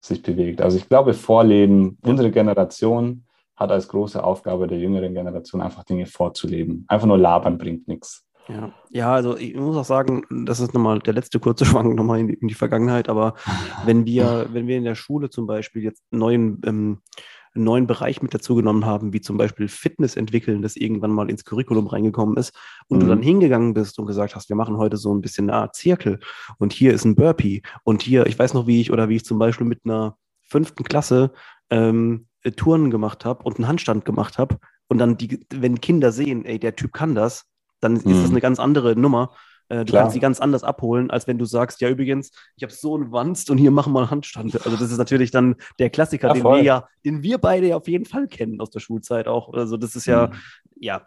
sich 0.00 0.22
bewegt. 0.22 0.62
Also 0.62 0.78
ich 0.78 0.88
glaube, 0.88 1.12
Vorleben, 1.12 1.98
unsere 2.02 2.30
Generation 2.30 3.24
hat 3.56 3.70
als 3.72 3.88
große 3.88 4.22
Aufgabe 4.22 4.66
der 4.68 4.78
jüngeren 4.78 5.12
Generation 5.12 5.60
einfach 5.60 5.84
Dinge 5.84 6.06
vorzuleben. 6.06 6.84
Einfach 6.88 7.06
nur 7.06 7.18
labern 7.18 7.58
bringt 7.58 7.88
nichts. 7.88 8.24
Ja. 8.48 8.72
ja, 8.90 9.12
also 9.12 9.36
ich 9.36 9.54
muss 9.54 9.76
auch 9.76 9.84
sagen, 9.84 10.22
das 10.44 10.58
ist 10.60 10.74
nochmal 10.74 10.98
der 10.98 11.14
letzte 11.14 11.38
kurze 11.38 11.64
Schwank 11.66 11.94
nochmal 11.94 12.20
in 12.20 12.28
die, 12.28 12.34
in 12.34 12.48
die 12.48 12.54
Vergangenheit, 12.54 13.08
aber 13.08 13.34
wenn 13.84 14.06
wir, 14.06 14.46
wenn 14.52 14.66
wir 14.66 14.76
in 14.76 14.84
der 14.84 14.94
Schule 14.96 15.30
zum 15.30 15.46
Beispiel 15.46 15.82
jetzt 15.82 16.02
neuen 16.10 16.60
ähm, 16.64 16.98
einen 17.54 17.64
neuen 17.64 17.86
Bereich 17.86 18.22
mit 18.22 18.32
dazu 18.32 18.54
genommen 18.54 18.86
haben, 18.86 19.12
wie 19.12 19.20
zum 19.20 19.36
Beispiel 19.36 19.68
Fitness 19.68 20.16
entwickeln, 20.16 20.62
das 20.62 20.76
irgendwann 20.76 21.10
mal 21.10 21.28
ins 21.28 21.44
Curriculum 21.44 21.88
reingekommen 21.88 22.36
ist 22.36 22.56
und 22.88 22.98
mhm. 22.98 23.00
du 23.00 23.08
dann 23.08 23.22
hingegangen 23.22 23.74
bist 23.74 23.98
und 23.98 24.06
gesagt 24.06 24.36
hast, 24.36 24.48
wir 24.48 24.56
machen 24.56 24.76
heute 24.76 24.96
so 24.96 25.12
ein 25.12 25.20
bisschen 25.20 25.50
eine 25.50 25.58
Art 25.58 25.74
Zirkel 25.74 26.20
und 26.58 26.72
hier 26.72 26.92
ist 26.94 27.04
ein 27.04 27.16
Burpee 27.16 27.62
und 27.82 28.02
hier, 28.02 28.26
ich 28.26 28.38
weiß 28.38 28.54
noch, 28.54 28.66
wie 28.66 28.80
ich 28.80 28.92
oder 28.92 29.08
wie 29.08 29.16
ich 29.16 29.24
zum 29.24 29.38
Beispiel 29.38 29.66
mit 29.66 29.80
einer 29.84 30.16
fünften 30.42 30.84
Klasse 30.84 31.32
ähm, 31.70 32.26
Touren 32.56 32.90
gemacht 32.90 33.24
habe 33.24 33.44
und 33.44 33.56
einen 33.56 33.68
Handstand 33.68 34.04
gemacht 34.04 34.38
habe 34.38 34.58
und 34.88 34.98
dann 34.98 35.16
die, 35.16 35.40
wenn 35.50 35.80
Kinder 35.80 36.12
sehen, 36.12 36.44
ey, 36.44 36.58
der 36.58 36.76
Typ 36.76 36.92
kann 36.92 37.14
das, 37.14 37.49
dann 37.80 37.96
ist 37.96 38.06
das 38.06 38.14
mhm. 38.14 38.30
eine 38.30 38.40
ganz 38.40 38.58
andere 38.58 38.96
Nummer, 38.96 39.32
äh, 39.70 39.84
du 39.84 39.92
Klar. 39.92 40.02
kannst 40.02 40.14
sie 40.14 40.20
ganz 40.20 40.40
anders 40.40 40.64
abholen, 40.64 41.10
als 41.10 41.26
wenn 41.26 41.38
du 41.38 41.44
sagst, 41.44 41.80
ja 41.80 41.88
übrigens, 41.88 42.32
ich 42.56 42.62
habe 42.64 42.72
so 42.72 42.96
einen 42.96 43.12
Wanst 43.12 43.50
und 43.50 43.58
hier 43.58 43.70
machen 43.70 43.92
wir 43.92 44.00
einen 44.00 44.10
Handstand. 44.10 44.54
Also 44.66 44.76
das 44.76 44.90
ist 44.90 44.98
natürlich 44.98 45.30
dann 45.30 45.54
der 45.78 45.90
Klassiker, 45.90 46.28
ja, 46.28 46.34
den 46.34 46.44
wir 46.44 46.62
ja, 46.62 46.88
den 47.04 47.22
wir 47.22 47.38
beide 47.38 47.68
ja 47.68 47.76
auf 47.76 47.88
jeden 47.88 48.04
Fall 48.04 48.26
kennen 48.26 48.60
aus 48.60 48.70
der 48.70 48.80
Schulzeit 48.80 49.28
auch. 49.28 49.54
Also 49.54 49.76
das 49.76 49.94
ist 49.94 50.06
ja, 50.06 50.26
mhm. 50.26 50.32
ja, 50.80 51.04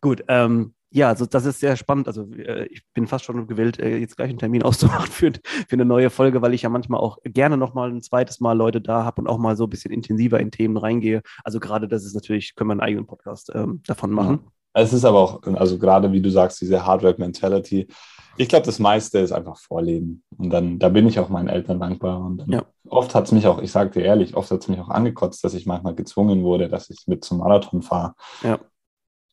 gut. 0.00 0.24
Ähm, 0.28 0.74
ja, 0.92 1.06
also 1.06 1.24
das 1.24 1.46
ist 1.46 1.60
sehr 1.60 1.76
spannend. 1.76 2.08
Also 2.08 2.28
äh, 2.32 2.66
ich 2.66 2.82
bin 2.94 3.06
fast 3.06 3.24
schon 3.24 3.46
gewillt, 3.46 3.78
äh, 3.78 3.98
jetzt 3.98 4.16
gleich 4.16 4.30
einen 4.30 4.40
Termin 4.40 4.62
auszumachen 4.64 5.06
für, 5.06 5.32
für 5.68 5.76
eine 5.76 5.84
neue 5.84 6.10
Folge, 6.10 6.42
weil 6.42 6.52
ich 6.52 6.62
ja 6.62 6.68
manchmal 6.68 6.98
auch 6.98 7.18
gerne 7.22 7.56
nochmal 7.56 7.92
ein 7.92 8.02
zweites 8.02 8.40
Mal 8.40 8.54
Leute 8.54 8.80
da 8.80 9.04
habe 9.04 9.22
und 9.22 9.28
auch 9.28 9.38
mal 9.38 9.56
so 9.56 9.64
ein 9.64 9.70
bisschen 9.70 9.92
intensiver 9.92 10.40
in 10.40 10.50
Themen 10.50 10.76
reingehe. 10.76 11.22
Also 11.44 11.60
gerade 11.60 11.86
das 11.86 12.04
ist 12.04 12.14
natürlich, 12.14 12.56
können 12.56 12.70
wir 12.70 12.72
einen 12.72 12.80
eigenen 12.80 13.06
Podcast 13.06 13.52
ähm, 13.54 13.82
davon 13.86 14.10
machen. 14.10 14.50
Es 14.72 14.92
ist 14.92 15.04
aber 15.04 15.18
auch, 15.18 15.42
also 15.54 15.78
gerade 15.78 16.12
wie 16.12 16.20
du 16.20 16.30
sagst, 16.30 16.60
diese 16.60 16.84
Hardwork-Mentality. 16.84 17.88
Ich 18.36 18.48
glaube, 18.48 18.64
das 18.64 18.78
meiste 18.78 19.18
ist 19.18 19.32
einfach 19.32 19.58
Vorleben. 19.58 20.22
Und 20.38 20.50
dann, 20.50 20.78
da 20.78 20.88
bin 20.88 21.06
ich 21.06 21.18
auch 21.18 21.28
meinen 21.28 21.48
Eltern 21.48 21.80
dankbar. 21.80 22.20
Und 22.20 22.44
ja. 22.46 22.62
oft 22.88 23.14
hat 23.14 23.24
es 23.24 23.32
mich 23.32 23.46
auch, 23.46 23.60
ich 23.60 23.72
sage 23.72 23.90
dir 23.90 24.04
ehrlich, 24.04 24.36
oft 24.36 24.50
hat 24.50 24.60
es 24.60 24.68
mich 24.68 24.80
auch 24.80 24.88
angekotzt, 24.88 25.42
dass 25.44 25.54
ich 25.54 25.66
manchmal 25.66 25.94
gezwungen 25.94 26.44
wurde, 26.44 26.68
dass 26.68 26.88
ich 26.88 27.06
mit 27.06 27.24
zum 27.24 27.38
Marathon 27.38 27.82
fahre. 27.82 28.14
Ja. 28.42 28.58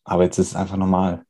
Aber 0.03 0.24
jetzt 0.24 0.39
ist 0.39 0.50
es 0.50 0.56
einfach 0.56 0.77
normal. 0.77 1.24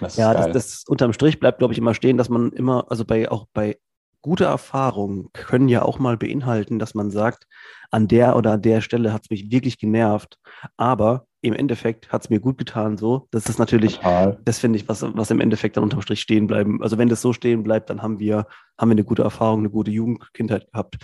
Das 0.00 0.16
ja, 0.16 0.32
das, 0.32 0.52
das 0.52 0.84
unterm 0.88 1.12
Strich 1.12 1.38
bleibt, 1.38 1.58
glaube 1.58 1.74
ich, 1.74 1.78
immer 1.78 1.94
stehen, 1.94 2.16
dass 2.16 2.28
man 2.28 2.52
immer, 2.52 2.86
also 2.90 3.04
bei 3.04 3.30
auch 3.30 3.46
bei 3.52 3.78
gute 4.22 4.44
Erfahrungen 4.44 5.28
können 5.32 5.68
ja 5.68 5.82
auch 5.82 5.98
mal 5.98 6.16
beinhalten, 6.16 6.78
dass 6.78 6.94
man 6.94 7.10
sagt, 7.10 7.46
an 7.90 8.08
der 8.08 8.36
oder 8.36 8.52
an 8.52 8.62
der 8.62 8.80
Stelle 8.80 9.12
hat 9.12 9.22
es 9.24 9.30
mich 9.30 9.50
wirklich 9.50 9.78
genervt, 9.78 10.38
aber 10.76 11.26
im 11.42 11.54
Endeffekt 11.54 12.12
hat 12.12 12.22
es 12.22 12.30
mir 12.30 12.40
gut 12.40 12.58
getan 12.58 12.96
so. 12.96 13.26
Das 13.30 13.46
ist 13.46 13.58
natürlich, 13.58 13.96
Total. 13.96 14.38
das 14.44 14.58
finde 14.58 14.78
ich, 14.78 14.88
was, 14.88 15.02
was 15.02 15.30
im 15.30 15.40
Endeffekt 15.40 15.76
dann 15.76 15.84
unterm 15.84 16.02
Strich 16.02 16.20
stehen 16.20 16.46
bleiben. 16.46 16.82
Also 16.82 16.98
wenn 16.98 17.08
das 17.08 17.22
so 17.22 17.32
stehen 17.32 17.62
bleibt, 17.62 17.90
dann 17.90 18.02
haben 18.02 18.18
wir, 18.18 18.46
haben 18.78 18.90
wir 18.90 18.94
eine 18.94 19.04
gute 19.04 19.22
Erfahrung, 19.22 19.60
eine 19.60 19.70
gute 19.70 19.90
Jugendkindheit 19.90 20.70
gehabt. 20.70 20.98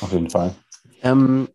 Auf 0.00 0.12
jeden 0.12 0.30
Fall. 0.30 0.54
Ähm, 1.02 1.48
äh, 1.48 1.52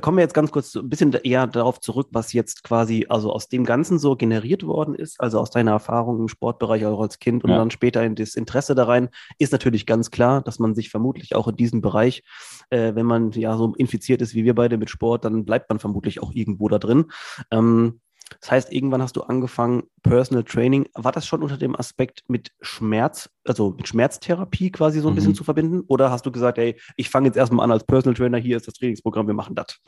kommen 0.00 0.18
wir 0.18 0.22
jetzt 0.22 0.34
ganz 0.34 0.50
kurz 0.50 0.74
ein 0.74 0.88
bisschen 0.88 1.12
eher 1.12 1.46
darauf 1.46 1.80
zurück, 1.80 2.08
was 2.12 2.32
jetzt 2.32 2.64
quasi 2.64 3.06
also 3.08 3.32
aus 3.32 3.48
dem 3.48 3.64
Ganzen 3.64 3.98
so 3.98 4.16
generiert 4.16 4.64
worden 4.64 4.94
ist, 4.94 5.20
also 5.20 5.40
aus 5.40 5.50
deiner 5.50 5.72
Erfahrung 5.72 6.20
im 6.20 6.28
Sportbereich 6.28 6.84
auch 6.86 7.00
als 7.00 7.18
Kind 7.18 7.44
und 7.44 7.50
ja. 7.50 7.56
dann 7.56 7.70
später 7.70 8.02
in 8.04 8.14
das 8.14 8.34
Interesse 8.34 8.74
da 8.74 8.84
rein, 8.84 9.08
ist 9.38 9.52
natürlich 9.52 9.86
ganz 9.86 10.10
klar, 10.10 10.42
dass 10.42 10.58
man 10.58 10.74
sich 10.74 10.90
vermutlich 10.90 11.34
auch 11.34 11.48
in 11.48 11.56
diesem 11.56 11.80
Bereich, 11.80 12.22
äh, 12.70 12.94
wenn 12.94 13.06
man 13.06 13.30
ja 13.32 13.56
so 13.56 13.74
infiziert 13.74 14.22
ist 14.22 14.34
wie 14.34 14.44
wir 14.44 14.54
beide 14.54 14.76
mit 14.76 14.90
Sport, 14.90 15.24
dann 15.24 15.44
bleibt 15.44 15.68
man 15.70 15.78
vermutlich 15.78 16.22
auch 16.22 16.32
irgendwo 16.32 16.68
da 16.68 16.78
drin. 16.78 17.06
Ähm, 17.50 18.00
das 18.40 18.50
heißt, 18.50 18.72
irgendwann 18.72 19.02
hast 19.02 19.16
du 19.16 19.22
angefangen, 19.22 19.84
Personal 20.02 20.44
Training. 20.44 20.88
War 20.94 21.12
das 21.12 21.26
schon 21.26 21.42
unter 21.42 21.56
dem 21.56 21.74
Aspekt 21.76 22.22
mit 22.28 22.52
Schmerz, 22.60 23.28
also 23.44 23.74
mit 23.76 23.88
Schmerztherapie 23.88 24.70
quasi 24.70 25.00
so 25.00 25.08
ein 25.08 25.12
mhm. 25.12 25.16
bisschen 25.16 25.34
zu 25.34 25.44
verbinden? 25.44 25.82
Oder 25.88 26.10
hast 26.10 26.24
du 26.26 26.30
gesagt, 26.30 26.58
hey, 26.58 26.78
ich 26.96 27.10
fange 27.10 27.26
jetzt 27.26 27.36
erstmal 27.36 27.64
an 27.64 27.72
als 27.72 27.84
Personal 27.84 28.14
Trainer, 28.14 28.38
hier 28.38 28.56
ist 28.56 28.68
das 28.68 28.74
Trainingsprogramm, 28.74 29.26
wir 29.26 29.34
machen 29.34 29.54
das? 29.54 29.78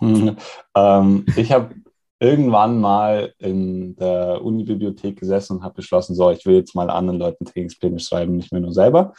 Mhm. 0.00 0.36
Ähm, 0.74 1.26
ich 1.36 1.50
habe 1.52 1.74
irgendwann 2.20 2.80
mal 2.80 3.32
in 3.38 3.96
der 3.96 4.42
Unibibliothek 4.42 5.18
gesessen 5.18 5.58
und 5.58 5.62
habe 5.62 5.74
beschlossen, 5.74 6.14
so, 6.14 6.30
ich 6.30 6.44
will 6.46 6.56
jetzt 6.56 6.74
mal 6.74 6.90
anderen 6.90 7.18
Leuten 7.18 7.44
Trainingspläne 7.44 8.00
schreiben, 8.00 8.36
nicht 8.36 8.52
mehr 8.52 8.60
nur 8.60 8.72
selber. 8.72 9.12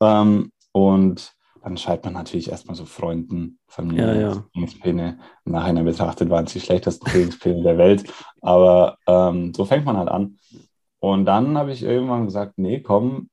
Ähm, 0.00 0.52
und 0.72 1.32
dann 1.62 1.76
schreibt 1.76 2.04
man 2.04 2.14
natürlich 2.14 2.50
erstmal 2.50 2.74
so 2.74 2.84
Freunden, 2.84 3.58
Familie, 3.68 4.06
ja, 4.06 4.20
ja. 4.20 4.44
Trainingspläne. 4.52 5.18
Im 5.44 5.52
Nachhinein 5.52 5.84
betrachtet 5.84 6.28
waren 6.28 6.46
es 6.46 6.52
die 6.52 6.60
schlechtesten 6.60 7.06
Trainingspläne 7.06 7.62
der 7.62 7.78
Welt. 7.78 8.04
Aber 8.40 8.96
ähm, 9.06 9.54
so 9.54 9.64
fängt 9.64 9.84
man 9.84 9.96
halt 9.96 10.08
an. 10.08 10.38
Und 10.98 11.24
dann 11.24 11.56
habe 11.56 11.72
ich 11.72 11.82
irgendwann 11.82 12.24
gesagt, 12.24 12.58
nee, 12.58 12.80
komm. 12.80 13.28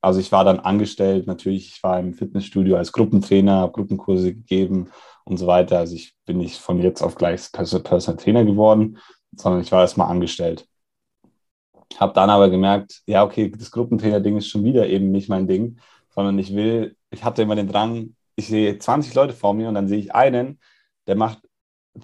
Also 0.00 0.20
ich 0.20 0.32
war 0.32 0.44
dann 0.44 0.60
angestellt, 0.60 1.26
natürlich, 1.26 1.76
ich 1.76 1.82
war 1.82 1.98
im 1.98 2.14
Fitnessstudio 2.14 2.76
als 2.76 2.92
Gruppentrainer, 2.92 3.60
habe 3.60 3.72
Gruppenkurse 3.72 4.34
gegeben 4.34 4.90
und 5.24 5.38
so 5.38 5.46
weiter. 5.46 5.78
Also 5.78 5.94
ich 5.94 6.14
bin 6.26 6.38
nicht 6.38 6.58
von 6.58 6.80
jetzt 6.80 7.02
auf 7.02 7.14
gleich 7.14 7.50
Personal 7.52 8.16
Trainer 8.16 8.44
geworden, 8.44 8.98
sondern 9.34 9.62
ich 9.62 9.72
war 9.72 9.80
erstmal 9.82 10.10
angestellt. 10.10 10.66
Habe 11.98 12.12
dann 12.14 12.30
aber 12.30 12.50
gemerkt, 12.50 13.02
ja, 13.06 13.24
okay, 13.24 13.50
das 13.50 13.70
Gruppentrainer-Ding 13.70 14.36
ist 14.36 14.48
schon 14.48 14.64
wieder 14.64 14.86
eben 14.86 15.10
nicht 15.10 15.28
mein 15.28 15.46
Ding, 15.46 15.78
sondern 16.14 16.38
ich 16.38 16.54
will 16.54 16.96
ich 17.14 17.24
hatte 17.24 17.42
immer 17.42 17.56
den 17.56 17.68
Drang, 17.68 18.14
ich 18.36 18.48
sehe 18.48 18.78
20 18.78 19.14
Leute 19.14 19.32
vor 19.32 19.54
mir 19.54 19.68
und 19.68 19.74
dann 19.74 19.88
sehe 19.88 19.98
ich 19.98 20.14
einen, 20.14 20.60
der 21.06 21.16
macht, 21.16 21.38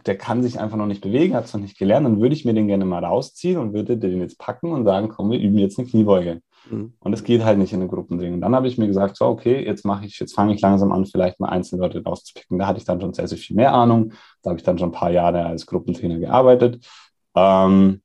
der 0.06 0.16
kann 0.16 0.42
sich 0.42 0.60
einfach 0.60 0.76
noch 0.76 0.86
nicht 0.86 1.02
bewegen, 1.02 1.34
hat 1.34 1.46
es 1.46 1.52
noch 1.52 1.60
nicht 1.60 1.78
gelernt, 1.78 2.06
dann 2.06 2.20
würde 2.20 2.34
ich 2.34 2.44
mir 2.44 2.54
den 2.54 2.68
gerne 2.68 2.84
mal 2.84 3.04
rausziehen 3.04 3.58
und 3.58 3.72
würde 3.72 3.96
den 3.96 4.20
jetzt 4.20 4.38
packen 4.38 4.72
und 4.72 4.84
sagen, 4.84 5.08
komm, 5.08 5.30
wir 5.30 5.38
üben 5.38 5.58
jetzt 5.58 5.78
eine 5.78 5.88
Kniebeuge. 5.88 6.40
Mhm. 6.70 6.94
Und 7.00 7.12
es 7.12 7.24
geht 7.24 7.44
halt 7.44 7.58
nicht 7.58 7.72
in 7.72 7.80
den 7.80 7.88
Gruppending. 7.88 8.34
Und 8.34 8.40
dann 8.40 8.54
habe 8.54 8.68
ich 8.68 8.78
mir 8.78 8.86
gesagt, 8.86 9.16
so, 9.16 9.26
okay, 9.26 9.64
jetzt 9.64 9.84
mache 9.84 10.06
ich, 10.06 10.18
jetzt 10.20 10.34
fange 10.34 10.54
ich 10.54 10.60
langsam 10.60 10.92
an, 10.92 11.06
vielleicht 11.06 11.40
mal 11.40 11.48
einzelne 11.48 11.82
Leute 11.82 12.04
rauszupicken. 12.04 12.58
Da 12.58 12.66
hatte 12.66 12.78
ich 12.78 12.84
dann 12.84 13.00
schon 13.00 13.14
sehr, 13.14 13.26
sehr 13.26 13.38
viel 13.38 13.56
mehr 13.56 13.72
Ahnung. 13.72 14.12
Da 14.42 14.50
habe 14.50 14.58
ich 14.58 14.64
dann 14.64 14.78
schon 14.78 14.90
ein 14.90 14.92
paar 14.92 15.10
Jahre 15.10 15.44
als 15.46 15.66
Gruppentrainer 15.66 16.18
gearbeitet. 16.18 16.86
Ähm, 17.34 18.02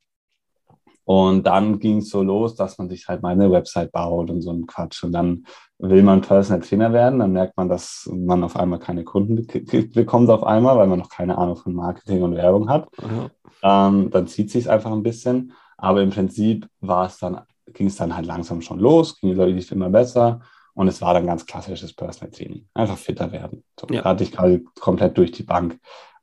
und 1.03 1.43
dann 1.45 1.79
ging 1.79 1.97
es 1.97 2.09
so 2.09 2.23
los, 2.23 2.55
dass 2.55 2.77
man 2.79 2.89
sich 2.89 3.07
halt 3.07 3.21
mal 3.21 3.29
eine 3.29 3.51
Website 3.51 3.91
baut 3.91 4.31
und 4.31 4.41
so 4.41 4.51
ein 4.51 4.65
Quatsch. 4.65 5.03
Und 5.03 5.11
dann 5.11 5.45
will 5.79 6.03
man 6.03 6.21
Personal 6.21 6.61
Trainer 6.61 6.93
werden, 6.93 7.19
dann 7.19 7.33
merkt 7.33 7.57
man, 7.57 7.69
dass 7.69 8.09
man 8.13 8.43
auf 8.43 8.55
einmal 8.55 8.79
keine 8.79 9.03
Kunden 9.03 9.45
bekommt 9.93 10.29
auf 10.29 10.43
einmal, 10.43 10.77
weil 10.77 10.87
man 10.87 10.99
noch 10.99 11.09
keine 11.09 11.37
Ahnung 11.37 11.57
von 11.57 11.73
Marketing 11.73 12.21
und 12.23 12.35
Werbung 12.35 12.69
hat. 12.69 12.87
Mhm. 13.01 13.29
Ähm, 13.61 14.09
dann 14.11 14.27
zieht 14.27 14.51
sich 14.51 14.69
einfach 14.69 14.91
ein 14.91 15.03
bisschen. 15.03 15.53
Aber 15.77 16.01
im 16.01 16.11
Prinzip 16.11 16.67
war 16.79 17.07
es 17.07 17.17
dann, 17.17 17.41
ging 17.67 17.87
es 17.87 17.97
dann 17.97 18.15
halt 18.15 18.25
langsam 18.25 18.61
schon 18.61 18.79
los, 18.79 19.19
ging 19.19 19.31
die 19.31 19.35
Leute 19.35 19.53
nicht 19.53 19.71
immer 19.71 19.89
besser. 19.89 20.41
Und 20.73 20.87
es 20.87 21.01
war 21.01 21.13
dann 21.13 21.25
ganz 21.25 21.45
klassisches 21.45 21.93
Personal 21.93 22.31
Training. 22.31 22.67
Einfach 22.73 22.97
fitter 22.97 23.31
werden. 23.31 23.63
So, 23.79 23.87
ja. 23.91 24.01
Da 24.01 24.09
hatte 24.09 24.23
ich 24.23 24.31
gerade 24.31 24.61
komplett 24.79 25.17
durch 25.17 25.31
die 25.31 25.43
Bank 25.43 25.79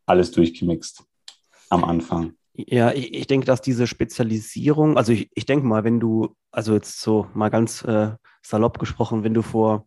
alles 0.07 0.31
durchgemixt 0.31 1.05
am 1.71 1.85
Anfang. 1.85 2.35
Ja, 2.55 2.93
ich, 2.93 3.15
ich 3.15 3.27
denke, 3.27 3.47
dass 3.47 3.63
diese 3.63 3.87
Spezialisierung, 3.87 4.99
also 4.99 5.13
ich, 5.13 5.31
ich 5.35 5.47
denke 5.47 5.67
mal, 5.67 5.85
wenn 5.85 6.01
du, 6.01 6.35
also 6.51 6.75
jetzt 6.75 7.01
so 7.01 7.27
mal 7.33 7.49
ganz 7.49 7.83
äh, 7.85 8.13
salopp 8.43 8.79
gesprochen, 8.79 9.25
wenn 9.25 9.35
du 9.35 9.43
vor 9.43 9.87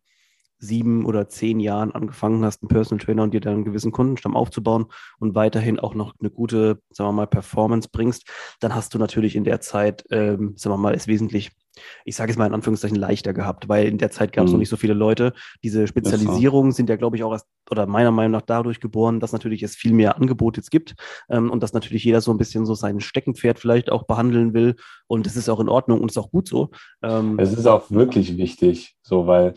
sieben 0.58 1.06
oder 1.06 1.28
zehn 1.28 1.60
Jahren 1.60 1.92
angefangen 1.92 2.44
hast, 2.46 2.64
einen 2.64 2.70
Personal 2.70 3.04
Trainer 3.04 3.24
und 3.24 3.34
dir 3.34 3.42
dann 3.42 3.56
einen 3.56 3.66
gewissen 3.66 3.92
Kundenstamm 3.92 4.36
aufzubauen 4.36 4.86
und 5.20 5.36
weiterhin 5.36 5.80
auch 5.80 5.96
noch 5.96 6.14
eine 6.20 6.30
gute, 6.30 6.82
sagen 6.90 7.10
wir 7.10 7.14
mal, 7.14 7.28
Performance 7.28 7.90
bringst, 7.92 8.28
dann 8.60 8.74
hast 8.74 8.94
du 8.94 8.98
natürlich 8.98 9.36
in 9.36 9.44
der 9.44 9.62
Zeit, 9.62 10.06
ähm, 10.12 10.54
sagen 10.58 10.74
wir 10.74 10.78
mal, 10.78 10.96
es 10.96 11.08
wesentlich 11.08 11.52
ich 12.04 12.16
sage 12.16 12.32
es 12.32 12.38
mal 12.38 12.46
in 12.46 12.54
Anführungszeichen, 12.54 12.98
leichter 12.98 13.34
gehabt, 13.34 13.70
weil 13.70 13.88
in 13.88 13.98
der 13.98 14.12
Zeit 14.12 14.34
gab 14.34 14.46
es 14.46 14.52
mhm. 14.52 14.56
noch 14.56 14.60
nicht 14.60 14.70
so 14.70 14.78
viele 14.78 14.94
Leute. 14.94 15.34
Diese 15.64 15.88
Spezialisierungen 15.88 16.72
sind 16.72 16.90
ja, 16.90 16.96
glaube 16.96 17.18
ich, 17.18 17.24
auch 17.24 17.32
erst, 17.32 17.48
oder 17.70 17.86
meiner 17.86 18.12
Meinung 18.12 18.32
nach 18.32 18.42
dadurch 18.42 18.80
geboren, 18.80 19.20
dass 19.20 19.32
natürlich 19.32 19.64
es 19.64 19.76
viel 19.76 19.94
mehr 19.94 20.18
Angebot 20.18 20.58
jetzt 20.58 20.72
gibt 20.72 20.96
ähm, 21.30 21.50
und 21.50 21.64
dass 21.64 21.74
natürlich 21.74 22.04
jeder 22.04 22.22
so 22.22 22.32
ein 22.32 22.38
bisschen 22.38 22.66
so 22.66 22.76
sein 22.76 23.00
Steckenpferd 23.00 23.60
vielleicht 23.60 23.92
auch 23.92 24.04
behandeln 24.04 24.54
will. 24.54 24.76
Und 25.08 25.28
es 25.28 25.36
ist 25.36 25.50
auch 25.50 25.60
in 25.60 25.70
Ordnung 25.70 26.02
und 26.02 26.12
ist 26.12 26.18
auch 26.18 26.32
gut 26.32 26.48
so. 26.48 26.70
Ähm, 27.04 27.40
es 27.40 27.54
ist 27.54 27.68
auch 27.68 27.90
wirklich 27.92 28.38
wichtig, 28.38 28.96
so, 29.02 29.28
weil 29.28 29.54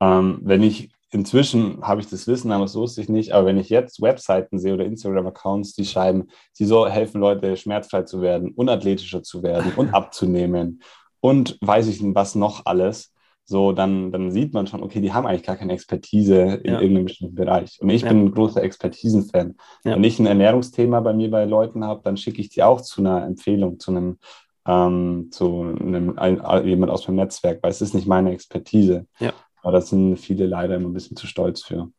ähm, 0.00 0.40
wenn 0.42 0.62
ich 0.62 0.90
inzwischen 1.12 1.82
habe 1.82 2.00
ich 2.00 2.08
das 2.08 2.26
Wissen, 2.26 2.50
aber 2.50 2.64
das 2.64 2.74
wusste 2.74 3.02
ich 3.02 3.08
nicht. 3.08 3.32
Aber 3.32 3.46
wenn 3.46 3.58
ich 3.58 3.68
jetzt 3.68 4.00
Webseiten 4.00 4.58
sehe 4.58 4.74
oder 4.74 4.86
Instagram-Accounts, 4.86 5.74
die 5.74 5.84
schreiben, 5.84 6.28
sie 6.52 6.64
so 6.64 6.88
helfen 6.88 7.20
Leute, 7.20 7.56
schmerzfrei 7.56 8.02
zu 8.02 8.22
werden, 8.22 8.50
unathletischer 8.52 9.22
zu 9.22 9.42
werden 9.42 9.72
und 9.76 9.94
abzunehmen 9.94 10.80
und 11.22 11.56
weiß 11.60 11.86
ich 11.86 12.00
was 12.02 12.34
noch 12.34 12.66
alles, 12.66 13.14
so 13.44 13.72
dann, 13.72 14.12
dann 14.12 14.30
sieht 14.30 14.52
man 14.52 14.66
schon, 14.66 14.82
okay, 14.82 15.00
die 15.00 15.12
haben 15.12 15.26
eigentlich 15.26 15.44
gar 15.44 15.56
keine 15.56 15.72
Expertise 15.72 16.60
in 16.62 16.72
ja. 16.72 16.80
irgendeinem 16.80 17.06
bestimmten 17.06 17.34
Bereich. 17.34 17.78
Und 17.80 17.90
ich 17.90 18.02
ja. 18.02 18.08
bin 18.08 18.26
ein 18.26 18.32
großer 18.32 18.62
Expertisenfan. 18.62 19.56
Ja. 19.84 19.94
Wenn 19.94 20.04
ich 20.04 20.18
ein 20.18 20.26
Ernährungsthema 20.26 21.00
bei 21.00 21.12
mir 21.12 21.30
bei 21.30 21.44
Leuten 21.44 21.84
habe, 21.84 22.02
dann 22.04 22.16
schicke 22.16 22.40
ich 22.40 22.50
die 22.50 22.62
auch 22.62 22.80
zu 22.80 23.00
einer 23.00 23.24
Empfehlung, 23.24 23.78
zu 23.78 23.90
einem 23.90 24.18
ähm, 24.66 25.28
zu 25.32 25.62
einem, 25.62 26.18
ein, 26.18 26.40
jemand 26.64 26.92
aus 26.92 27.08
meinem 27.08 27.16
Netzwerk, 27.16 27.62
weil 27.62 27.70
es 27.70 27.82
ist 27.82 27.94
nicht 27.94 28.06
meine 28.06 28.32
Expertise. 28.32 29.06
Ja. 29.18 29.32
Aber 29.62 29.72
da 29.72 29.80
sind 29.80 30.16
viele 30.16 30.46
leider 30.46 30.76
immer 30.76 30.88
ein 30.88 30.92
bisschen 30.94 31.16
zu 31.16 31.26
stolz 31.26 31.62
für. 31.62 31.90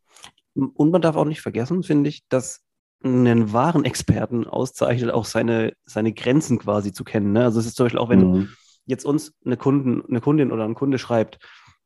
Und 0.55 0.91
man 0.91 1.01
darf 1.01 1.15
auch 1.15 1.25
nicht 1.25 1.41
vergessen, 1.41 1.83
finde 1.83 2.09
ich, 2.09 2.23
dass 2.29 2.61
einen 3.03 3.51
wahren 3.51 3.83
Experten 3.83 4.47
auszeichnet, 4.47 5.11
auch 5.11 5.25
seine, 5.25 5.73
seine 5.85 6.13
Grenzen 6.13 6.57
quasi 6.57 6.93
zu 6.93 7.03
kennen. 7.03 7.33
Ne? 7.33 7.43
Also 7.43 7.59
es 7.59 7.65
ist 7.65 7.75
zum 7.75 7.85
Beispiel 7.85 7.99
auch, 7.99 8.09
wenn 8.09 8.31
mhm. 8.31 8.49
Jetzt 8.85 9.05
uns 9.05 9.33
eine, 9.45 9.57
Kunden, 9.57 10.03
eine 10.07 10.21
Kundin 10.21 10.51
oder 10.51 10.65
ein 10.65 10.75
Kunde 10.75 10.99
schreibt, 10.99 11.39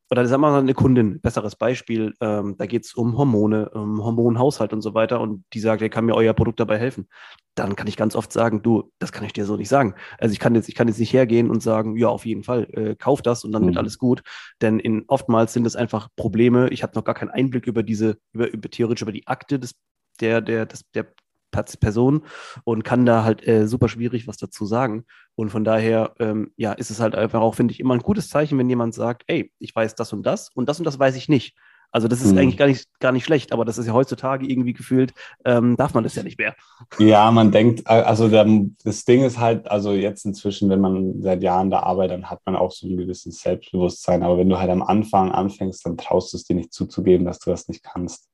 oder 0.09 0.25
sagen 0.25 0.41
wir 0.41 0.51
mal 0.51 0.59
eine 0.59 0.73
Kundin, 0.73 1.19
besseres 1.19 1.55
Beispiel, 1.55 2.13
ähm, 2.21 2.55
da 2.57 2.65
geht 2.65 2.85
es 2.85 2.93
um 2.93 3.17
Hormone, 3.17 3.69
um 3.69 4.01
Hormonhaushalt 4.01 4.71
und 4.71 4.81
so 4.81 4.93
weiter 4.93 5.19
und 5.19 5.43
die 5.53 5.59
sagt, 5.59 5.81
er 5.81 5.89
kann 5.89 6.05
mir 6.05 6.15
euer 6.15 6.33
Produkt 6.33 6.59
dabei 6.61 6.77
helfen. 6.77 7.09
Dann 7.55 7.75
kann 7.75 7.87
ich 7.87 7.97
ganz 7.97 8.15
oft 8.15 8.31
sagen, 8.31 8.61
du, 8.61 8.91
das 8.99 9.11
kann 9.11 9.25
ich 9.25 9.33
dir 9.33 9.45
so 9.45 9.57
nicht 9.57 9.67
sagen. 9.67 9.95
Also 10.17 10.31
ich 10.31 10.39
kann 10.39 10.55
jetzt, 10.55 10.69
ich 10.69 10.75
kann 10.75 10.87
jetzt 10.87 10.99
nicht 10.99 11.11
hergehen 11.11 11.49
und 11.49 11.61
sagen, 11.61 11.97
ja, 11.97 12.07
auf 12.07 12.25
jeden 12.25 12.43
Fall, 12.43 12.67
äh, 12.71 12.95
kauf 12.95 13.21
das 13.21 13.43
und 13.43 13.51
dann 13.51 13.63
mhm. 13.63 13.67
wird 13.67 13.77
alles 13.77 13.97
gut. 13.97 14.21
Denn 14.61 14.79
in 14.79 15.03
oftmals 15.07 15.51
sind 15.51 15.67
es 15.67 15.75
einfach 15.75 16.07
Probleme. 16.15 16.69
Ich 16.69 16.83
habe 16.83 16.93
noch 16.95 17.03
gar 17.03 17.15
keinen 17.15 17.29
Einblick 17.29 17.67
über 17.67 17.83
diese, 17.83 18.17
über, 18.31 18.49
über 18.49 18.69
theoretisch 18.69 19.01
über 19.01 19.11
die 19.11 19.27
Akte 19.27 19.59
des, 19.59 19.75
der, 20.21 20.39
der, 20.39 20.65
des, 20.65 20.89
der 20.91 21.07
Person 21.51 22.23
und 22.63 22.83
kann 22.83 23.05
da 23.05 23.23
halt 23.23 23.47
äh, 23.47 23.67
super 23.67 23.89
schwierig 23.89 24.27
was 24.27 24.37
dazu 24.37 24.65
sagen. 24.65 25.05
Und 25.35 25.49
von 25.49 25.63
daher, 25.63 26.13
ähm, 26.19 26.51
ja, 26.57 26.73
ist 26.73 26.91
es 26.91 26.99
halt 26.99 27.15
einfach 27.15 27.41
auch, 27.41 27.55
finde 27.55 27.73
ich, 27.73 27.79
immer 27.79 27.93
ein 27.93 28.01
gutes 28.01 28.29
Zeichen, 28.29 28.57
wenn 28.57 28.69
jemand 28.69 28.93
sagt, 28.93 29.23
ey, 29.27 29.51
ich 29.59 29.75
weiß 29.75 29.95
das 29.95 30.13
und 30.13 30.23
das 30.25 30.49
und 30.49 30.67
das 30.67 30.79
und 30.79 30.85
das 30.85 30.99
weiß 30.99 31.15
ich 31.15 31.29
nicht. 31.29 31.55
Also 31.91 32.07
das 32.07 32.21
ist 32.21 32.33
mhm. 32.33 32.39
eigentlich 32.39 32.57
gar 32.57 32.67
nicht, 32.67 32.87
gar 32.99 33.11
nicht 33.11 33.23
schlecht, 33.23 33.53
aber 33.53 33.63
das 33.63 33.77
ist 33.77 33.87
ja 33.87 33.93
heutzutage 33.93 34.45
irgendwie 34.45 34.73
gefühlt, 34.73 35.13
ähm, 35.45 35.77
darf 35.77 35.93
man 35.93 36.03
das 36.03 36.15
ja 36.15 36.23
nicht 36.23 36.37
mehr. 36.37 36.53
Ja, 36.99 37.31
man 37.31 37.51
denkt, 37.51 37.87
also 37.87 38.27
der, 38.27 38.45
das 38.83 39.05
Ding 39.05 39.23
ist 39.23 39.39
halt, 39.39 39.71
also 39.71 39.93
jetzt 39.93 40.25
inzwischen, 40.25 40.69
wenn 40.69 40.81
man 40.81 41.21
seit 41.21 41.41
Jahren 41.41 41.69
da 41.69 41.79
arbeitet, 41.79 42.17
dann 42.17 42.29
hat 42.29 42.41
man 42.45 42.55
auch 42.55 42.71
so 42.71 42.87
ein 42.87 42.97
gewisses 42.97 43.39
Selbstbewusstsein. 43.39 44.23
Aber 44.23 44.37
wenn 44.37 44.49
du 44.49 44.59
halt 44.59 44.69
am 44.69 44.83
Anfang 44.83 45.31
anfängst, 45.31 45.85
dann 45.85 45.97
traust 45.97 46.33
du 46.33 46.37
es 46.37 46.43
dir 46.43 46.55
nicht 46.55 46.73
zuzugeben, 46.73 47.25
dass 47.25 47.39
du 47.39 47.49
das 47.49 47.67
nicht 47.69 47.83
kannst. 47.83 48.29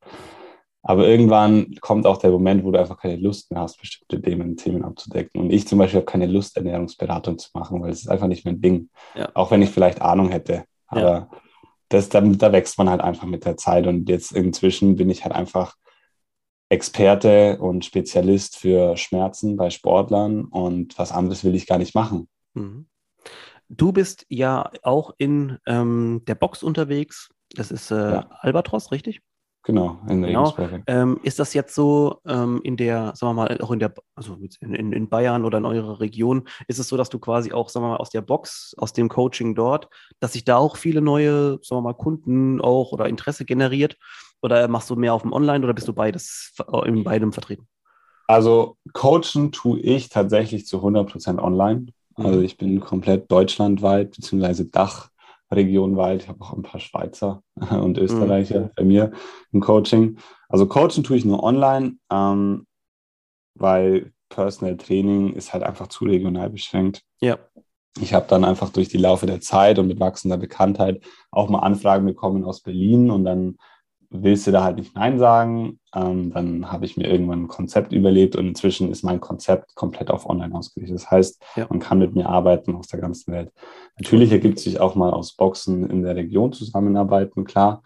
Aber 0.85 1.07
irgendwann 1.07 1.75
kommt 1.79 2.05
auch 2.05 2.17
der 2.17 2.29
Moment, 2.29 2.65
wo 2.65 2.71
du 2.71 2.79
einfach 2.79 2.99
keine 2.99 3.15
Lust 3.15 3.51
mehr 3.51 3.61
hast, 3.61 3.79
bestimmte 3.79 4.21
Themen, 4.21 4.57
Themen 4.57 4.83
abzudecken. 4.83 5.39
Und 5.39 5.49
ich 5.49 5.65
zum 5.65 5.79
Beispiel 5.79 6.01
habe 6.01 6.11
keine 6.11 6.27
Lust, 6.27 6.57
Ernährungsberatung 6.57 7.37
zu 7.37 7.49
machen, 7.53 7.81
weil 7.81 7.91
es 7.91 8.01
ist 8.01 8.09
einfach 8.09 8.27
nicht 8.27 8.45
mein 8.45 8.59
Ding. 8.59 8.89
Ja. 9.15 9.29
Auch 9.33 9.49
wenn 9.49 9.61
ich 9.61 9.69
vielleicht 9.69 10.01
Ahnung 10.01 10.29
hätte. 10.29 10.65
Aber 10.87 11.01
ja. 11.01 11.29
das, 11.87 12.09
da, 12.09 12.19
da 12.19 12.51
wächst 12.51 12.77
man 12.77 12.89
halt 12.89 12.99
einfach 12.99 13.25
mit 13.25 13.45
der 13.45 13.55
Zeit. 13.55 13.87
Und 13.87 14.09
jetzt 14.09 14.33
inzwischen 14.33 14.97
bin 14.97 15.09
ich 15.09 15.23
halt 15.23 15.33
einfach 15.33 15.75
Experte 16.67 17.59
und 17.59 17.85
Spezialist 17.85 18.57
für 18.57 18.97
Schmerzen 18.97 19.55
bei 19.55 19.69
Sportlern 19.69 20.45
und 20.45 20.97
was 20.99 21.13
anderes 21.13 21.45
will 21.45 21.55
ich 21.55 21.65
gar 21.65 21.77
nicht 21.77 21.95
machen. 21.95 22.27
Mhm. 22.55 22.87
Du 23.69 23.93
bist 23.93 24.25
ja 24.27 24.69
auch 24.81 25.13
in 25.17 25.59
ähm, 25.65 26.23
der 26.27 26.35
Box 26.35 26.61
unterwegs. 26.61 27.29
Das 27.55 27.71
ist 27.71 27.91
äh, 27.91 27.95
ja. 27.95 28.29
Albatros, 28.41 28.91
richtig? 28.91 29.21
Genau, 29.65 30.01
in 30.09 30.21
der 30.21 30.31
genau. 30.31 30.53
Ähm, 30.87 31.19
ist 31.23 31.39
das 31.39 31.53
jetzt 31.53 31.73
so 31.73 32.19
ähm, 32.27 32.59
in 32.63 32.75
der, 32.75 33.13
sagen 33.15 33.35
wir 33.35 33.43
mal, 33.43 33.61
auch 33.61 33.71
in 33.71 33.79
der, 33.79 33.93
also 34.13 34.37
in, 34.59 34.91
in, 34.91 35.07
Bayern 35.07 35.45
oder 35.45 35.57
in 35.57 35.65
eurer 35.65 36.01
Region, 36.01 36.49
ist 36.67 36.79
es 36.79 36.89
so, 36.89 36.97
dass 36.97 37.09
du 37.09 37.17
quasi 37.17 37.53
auch, 37.53 37.69
sagen 37.69 37.85
wir 37.85 37.91
mal, 37.91 37.97
aus 37.97 38.09
der 38.09 38.21
Box, 38.21 38.75
aus 38.77 38.91
dem 38.91 39.07
Coaching 39.07 39.55
dort, 39.55 39.87
dass 40.19 40.33
sich 40.33 40.43
da 40.43 40.57
auch 40.57 40.75
viele 40.75 40.99
neue, 40.99 41.59
sagen 41.61 41.77
wir 41.77 41.81
mal, 41.81 41.93
Kunden 41.93 42.59
auch 42.59 42.91
oder 42.91 43.07
Interesse 43.07 43.45
generiert? 43.45 43.97
Oder 44.41 44.67
machst 44.67 44.89
du 44.89 44.97
mehr 44.97 45.13
auf 45.13 45.21
dem 45.21 45.31
Online 45.31 45.63
oder 45.63 45.73
bist 45.73 45.87
du 45.87 45.93
beides 45.93 46.53
in 46.83 47.05
beidem 47.05 47.31
vertreten? 47.31 47.65
Also 48.27 48.75
coachen 48.91 49.53
tue 49.53 49.79
ich 49.79 50.09
tatsächlich 50.09 50.67
zu 50.67 50.79
100% 50.79 51.41
online. 51.41 51.87
Also 52.15 52.39
mhm. 52.39 52.43
ich 52.43 52.57
bin 52.57 52.81
komplett 52.81 53.31
deutschlandweit 53.31 54.11
beziehungsweise 54.11 54.65
Dach 54.65 55.09
Region 55.55 55.97
weit. 55.97 56.23
Ich 56.23 56.27
habe 56.29 56.41
auch 56.41 56.53
ein 56.53 56.63
paar 56.63 56.79
Schweizer 56.79 57.43
und 57.69 57.97
Österreicher 57.97 58.61
mhm. 58.61 58.69
bei 58.75 58.83
mir 58.83 59.11
im 59.51 59.61
Coaching. 59.61 60.17
Also 60.49 60.67
coachen 60.67 61.03
tue 61.03 61.17
ich 61.17 61.25
nur 61.25 61.43
online, 61.43 61.97
ähm, 62.11 62.65
weil 63.55 64.11
Personal 64.29 64.77
Training 64.77 65.33
ist 65.33 65.53
halt 65.53 65.63
einfach 65.63 65.87
zu 65.87 66.05
regional 66.05 66.49
beschränkt. 66.49 67.03
Ja. 67.21 67.37
Ich 67.99 68.13
habe 68.13 68.25
dann 68.27 68.43
einfach 68.43 68.69
durch 68.69 68.89
die 68.89 68.97
Laufe 68.97 69.27
der 69.27 69.39
Zeit 69.39 69.77
und 69.77 69.87
mit 69.87 69.99
wachsender 69.99 70.37
Bekanntheit 70.37 71.03
auch 71.29 71.49
mal 71.49 71.59
Anfragen 71.59 72.05
bekommen 72.05 72.43
aus 72.43 72.61
Berlin 72.61 73.11
und 73.11 73.23
dann 73.23 73.57
willst 74.13 74.45
du 74.45 74.51
da 74.51 74.63
halt 74.63 74.77
nicht 74.77 74.95
Nein 74.95 75.17
sagen. 75.17 75.79
Ähm, 75.95 76.31
dann 76.31 76.71
habe 76.71 76.85
ich 76.85 76.97
mir 76.97 77.09
irgendwann 77.09 77.43
ein 77.43 77.47
Konzept 77.47 77.91
überlebt 77.91 78.35
und 78.35 78.47
inzwischen 78.47 78.91
ist 78.91 79.03
mein 79.03 79.19
Konzept 79.19 79.75
komplett 79.75 80.11
auf 80.11 80.29
Online 80.29 80.53
ausgerichtet. 80.53 80.95
Das 80.95 81.09
heißt, 81.09 81.43
ja. 81.55 81.67
man 81.69 81.79
kann 81.79 81.99
mit 81.99 82.15
mir 82.15 82.29
arbeiten 82.29 82.75
aus 82.75 82.87
der 82.87 82.99
ganzen 82.99 83.33
Welt. 83.33 83.51
Natürlich 83.97 84.31
ergibt 84.31 84.59
sich 84.59 84.79
auch 84.79 84.95
mal 84.95 85.11
aus 85.11 85.33
Boxen 85.33 85.89
in 85.89 86.03
der 86.03 86.15
Region 86.15 86.53
zusammenarbeiten, 86.53 87.43
klar. 87.43 87.81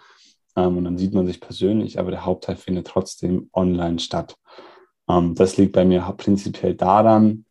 Ähm, 0.56 0.78
und 0.78 0.84
dann 0.84 0.98
sieht 0.98 1.14
man 1.14 1.26
sich 1.26 1.40
persönlich, 1.40 1.98
aber 1.98 2.12
der 2.12 2.26
Hauptteil 2.26 2.58
findet 2.58 2.88
trotzdem 2.88 3.50
online 3.54 4.00
statt. 4.00 4.36
Ähm, 5.10 5.34
das 5.36 5.56
liegt 5.58 5.74
bei 5.74 5.86
mir 5.86 6.02
prinzipiell 6.18 6.76
daran, 6.76 7.46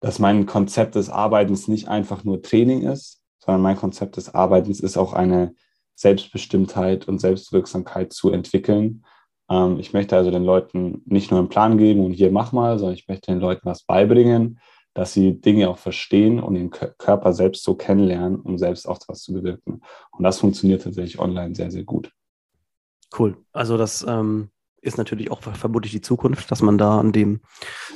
dass 0.00 0.18
mein 0.18 0.44
Konzept 0.44 0.94
des 0.94 1.08
Arbeitens 1.08 1.66
nicht 1.66 1.88
einfach 1.88 2.24
nur 2.24 2.42
Training 2.42 2.82
ist, 2.82 3.22
sondern 3.38 3.62
mein 3.62 3.76
Konzept 3.76 4.16
des 4.18 4.34
Arbeitens 4.34 4.80
ist 4.80 4.96
auch 4.96 5.14
eine 5.14 5.54
Selbstbestimmtheit 5.96 7.08
und 7.08 7.18
Selbstwirksamkeit 7.18 8.12
zu 8.12 8.30
entwickeln. 8.30 9.04
Ähm, 9.50 9.80
ich 9.80 9.92
möchte 9.92 10.16
also 10.16 10.30
den 10.30 10.44
Leuten 10.44 11.02
nicht 11.06 11.30
nur 11.30 11.40
einen 11.40 11.48
Plan 11.48 11.78
geben 11.78 12.04
und 12.04 12.12
hier 12.12 12.30
mach 12.30 12.52
mal, 12.52 12.78
sondern 12.78 12.94
ich 12.94 13.08
möchte 13.08 13.32
den 13.32 13.40
Leuten 13.40 13.62
was 13.64 13.82
beibringen, 13.82 14.60
dass 14.94 15.12
sie 15.12 15.40
Dinge 15.40 15.68
auch 15.68 15.78
verstehen 15.78 16.40
und 16.40 16.54
den 16.54 16.70
Körper 16.70 17.32
selbst 17.32 17.64
so 17.64 17.74
kennenlernen, 17.74 18.40
um 18.40 18.56
selbst 18.56 18.88
auch 18.88 18.98
was 19.08 19.22
zu 19.22 19.32
bewirken. 19.32 19.82
Und 20.12 20.22
das 20.22 20.38
funktioniert 20.38 20.82
tatsächlich 20.82 21.18
online 21.18 21.54
sehr, 21.54 21.70
sehr 21.70 21.84
gut. 21.84 22.12
Cool. 23.18 23.36
Also 23.52 23.76
das 23.76 24.04
ähm, 24.08 24.50
ist 24.80 24.98
natürlich 24.98 25.30
auch 25.30 25.42
vermutlich 25.42 25.92
die 25.92 26.00
Zukunft, 26.00 26.50
dass 26.50 26.62
man 26.62 26.78
da 26.78 26.98
an 26.98 27.12
dem 27.12 27.40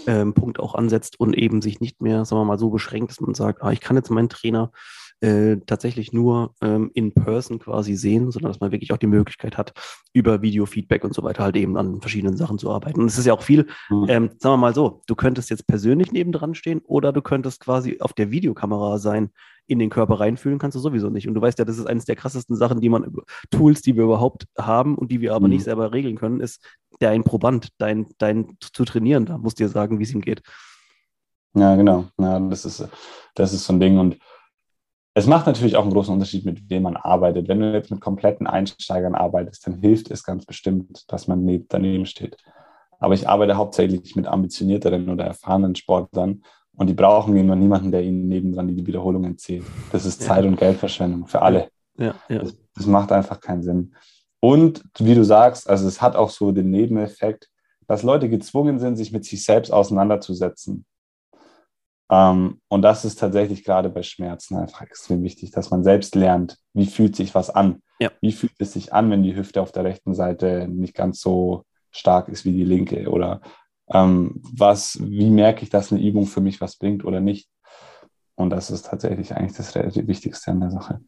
ähm, 0.06 0.34
Punkt 0.34 0.60
auch 0.60 0.74
ansetzt 0.74 1.18
und 1.18 1.36
eben 1.36 1.62
sich 1.62 1.80
nicht 1.80 2.02
mehr, 2.02 2.24
sagen 2.24 2.42
wir 2.42 2.46
mal, 2.46 2.58
so 2.58 2.70
beschränkt, 2.70 3.10
dass 3.10 3.20
man 3.20 3.34
sagt, 3.34 3.62
ah, 3.62 3.70
ich 3.70 3.80
kann 3.80 3.96
jetzt 3.96 4.10
meinen 4.10 4.28
Trainer 4.28 4.72
äh, 5.20 5.58
tatsächlich 5.66 6.12
nur 6.12 6.54
ähm, 6.62 6.90
in 6.94 7.12
person 7.12 7.58
quasi 7.58 7.94
sehen, 7.94 8.30
sondern 8.30 8.50
dass 8.50 8.60
man 8.60 8.72
wirklich 8.72 8.92
auch 8.92 8.98
die 8.98 9.06
Möglichkeit 9.06 9.58
hat, 9.58 9.72
über 10.12 10.42
Video-Feedback 10.42 11.04
und 11.04 11.14
so 11.14 11.22
weiter 11.22 11.44
halt 11.44 11.56
eben 11.56 11.76
an 11.76 12.00
verschiedenen 12.00 12.36
Sachen 12.36 12.58
zu 12.58 12.70
arbeiten. 12.70 13.00
Und 13.00 13.06
es 13.06 13.18
ist 13.18 13.26
ja 13.26 13.34
auch 13.34 13.42
viel, 13.42 13.66
mhm. 13.90 14.06
ähm, 14.08 14.30
sagen 14.38 14.54
wir 14.54 14.56
mal 14.56 14.74
so, 14.74 15.02
du 15.06 15.14
könntest 15.14 15.50
jetzt 15.50 15.66
persönlich 15.66 16.12
nebendran 16.12 16.54
stehen 16.54 16.80
oder 16.84 17.12
du 17.12 17.22
könntest 17.22 17.60
quasi 17.60 17.98
auf 18.00 18.12
der 18.12 18.30
Videokamera 18.30 18.98
sein, 18.98 19.30
in 19.70 19.78
den 19.78 19.90
Körper 19.90 20.18
reinfühlen 20.18 20.58
kannst 20.58 20.74
du 20.74 20.80
sowieso 20.80 21.10
nicht. 21.10 21.28
Und 21.28 21.34
du 21.34 21.40
weißt 21.40 21.58
ja, 21.60 21.64
das 21.64 21.78
ist 21.78 21.86
eines 21.86 22.04
der 22.04 22.16
krassesten 22.16 22.56
Sachen, 22.56 22.80
die 22.80 22.88
man, 22.88 23.06
Tools, 23.50 23.82
die 23.82 23.94
wir 23.94 24.02
überhaupt 24.02 24.46
haben 24.58 24.96
und 24.96 25.12
die 25.12 25.20
wir 25.20 25.32
aber 25.32 25.46
mhm. 25.46 25.54
nicht 25.54 25.64
selber 25.64 25.92
regeln 25.92 26.16
können, 26.16 26.40
ist 26.40 26.60
dein 26.98 27.22
Proband, 27.22 27.68
dein, 27.78 28.06
dein 28.18 28.56
zu 28.60 28.84
trainieren. 28.84 29.26
Da 29.26 29.38
musst 29.38 29.60
du 29.60 29.64
dir 29.64 29.68
sagen, 29.68 30.00
wie 30.00 30.02
es 30.02 30.12
ihm 30.12 30.22
geht. 30.22 30.42
Ja, 31.54 31.76
genau. 31.76 32.06
Ja, 32.18 32.40
das 32.40 32.64
ist, 32.64 32.88
das 33.34 33.52
ist 33.52 33.64
so 33.64 33.72
ein 33.72 33.80
Ding. 33.80 33.98
Und 33.98 34.18
es 35.14 35.26
macht 35.26 35.46
natürlich 35.46 35.76
auch 35.76 35.82
einen 35.82 35.92
großen 35.92 36.14
Unterschied, 36.14 36.44
mit 36.44 36.70
wem 36.70 36.84
man 36.84 36.96
arbeitet. 36.96 37.48
Wenn 37.48 37.60
du 37.60 37.72
jetzt 37.72 37.90
mit 37.90 38.00
kompletten 38.00 38.46
Einsteigern 38.46 39.14
arbeitest, 39.14 39.66
dann 39.66 39.80
hilft 39.80 40.10
es 40.10 40.22
ganz 40.22 40.46
bestimmt, 40.46 41.10
dass 41.10 41.26
man 41.26 41.44
neben, 41.44 41.66
daneben 41.68 42.06
steht. 42.06 42.36
Aber 43.00 43.14
ich 43.14 43.28
arbeite 43.28 43.56
hauptsächlich 43.56 44.14
mit 44.14 44.26
ambitionierteren 44.26 45.08
oder 45.08 45.24
erfahrenen 45.24 45.74
Sportlern 45.74 46.42
und 46.76 46.86
die 46.88 46.94
brauchen 46.94 47.36
immer 47.36 47.56
niemanden, 47.56 47.90
der 47.90 48.02
ihnen 48.02 48.28
nebendran 48.28 48.68
die 48.68 48.86
Wiederholungen 48.86 49.36
zählt. 49.36 49.64
Das 49.90 50.06
ist 50.06 50.22
Zeit- 50.22 50.44
und 50.44 50.56
Geldverschwendung 50.56 51.26
für 51.26 51.42
alle. 51.42 51.70
Ja, 51.96 52.14
ja. 52.28 52.38
Das, 52.38 52.56
das 52.74 52.86
macht 52.86 53.10
einfach 53.10 53.40
keinen 53.40 53.62
Sinn. 53.62 53.94
Und 54.40 54.82
wie 54.98 55.14
du 55.14 55.24
sagst, 55.24 55.68
also 55.68 55.86
es 55.88 56.00
hat 56.00 56.16
auch 56.16 56.30
so 56.30 56.52
den 56.52 56.70
Nebeneffekt, 56.70 57.50
dass 57.86 58.02
Leute 58.02 58.28
gezwungen 58.28 58.78
sind, 58.78 58.96
sich 58.96 59.12
mit 59.12 59.24
sich 59.24 59.44
selbst 59.44 59.72
auseinanderzusetzen. 59.72 60.84
Ähm, 62.10 62.60
und 62.68 62.82
das 62.82 63.04
ist 63.04 63.20
tatsächlich 63.20 63.64
gerade 63.64 63.88
bei 63.88 64.02
Schmerzen 64.02 64.56
einfach 64.56 64.82
extrem 64.82 65.22
wichtig, 65.22 65.52
dass 65.52 65.70
man 65.70 65.84
selbst 65.84 66.14
lernt, 66.14 66.58
wie 66.74 66.86
fühlt 66.86 67.14
sich 67.14 67.34
was 67.34 67.50
an. 67.50 67.82
Ja. 68.00 68.10
Wie 68.20 68.32
fühlt 68.32 68.52
es 68.58 68.72
sich 68.72 68.92
an, 68.92 69.10
wenn 69.10 69.22
die 69.22 69.36
Hüfte 69.36 69.62
auf 69.62 69.72
der 69.72 69.84
rechten 69.84 70.14
Seite 70.14 70.66
nicht 70.68 70.94
ganz 70.94 71.20
so 71.20 71.64
stark 71.90 72.28
ist 72.28 72.44
wie 72.44 72.52
die 72.52 72.64
linke? 72.64 73.08
Oder 73.08 73.40
ähm, 73.92 74.40
was, 74.42 74.98
wie 75.00 75.30
merke 75.30 75.62
ich, 75.62 75.70
dass 75.70 75.92
eine 75.92 76.02
Übung 76.02 76.26
für 76.26 76.40
mich 76.40 76.60
was 76.60 76.76
bringt 76.76 77.04
oder 77.04 77.20
nicht? 77.20 77.48
Und 78.34 78.50
das 78.50 78.70
ist 78.70 78.86
tatsächlich 78.86 79.34
eigentlich 79.36 79.56
das 79.56 79.74
Wichtigste 79.74 80.50
an 80.50 80.60
der 80.60 80.70
Sache. 80.70 81.00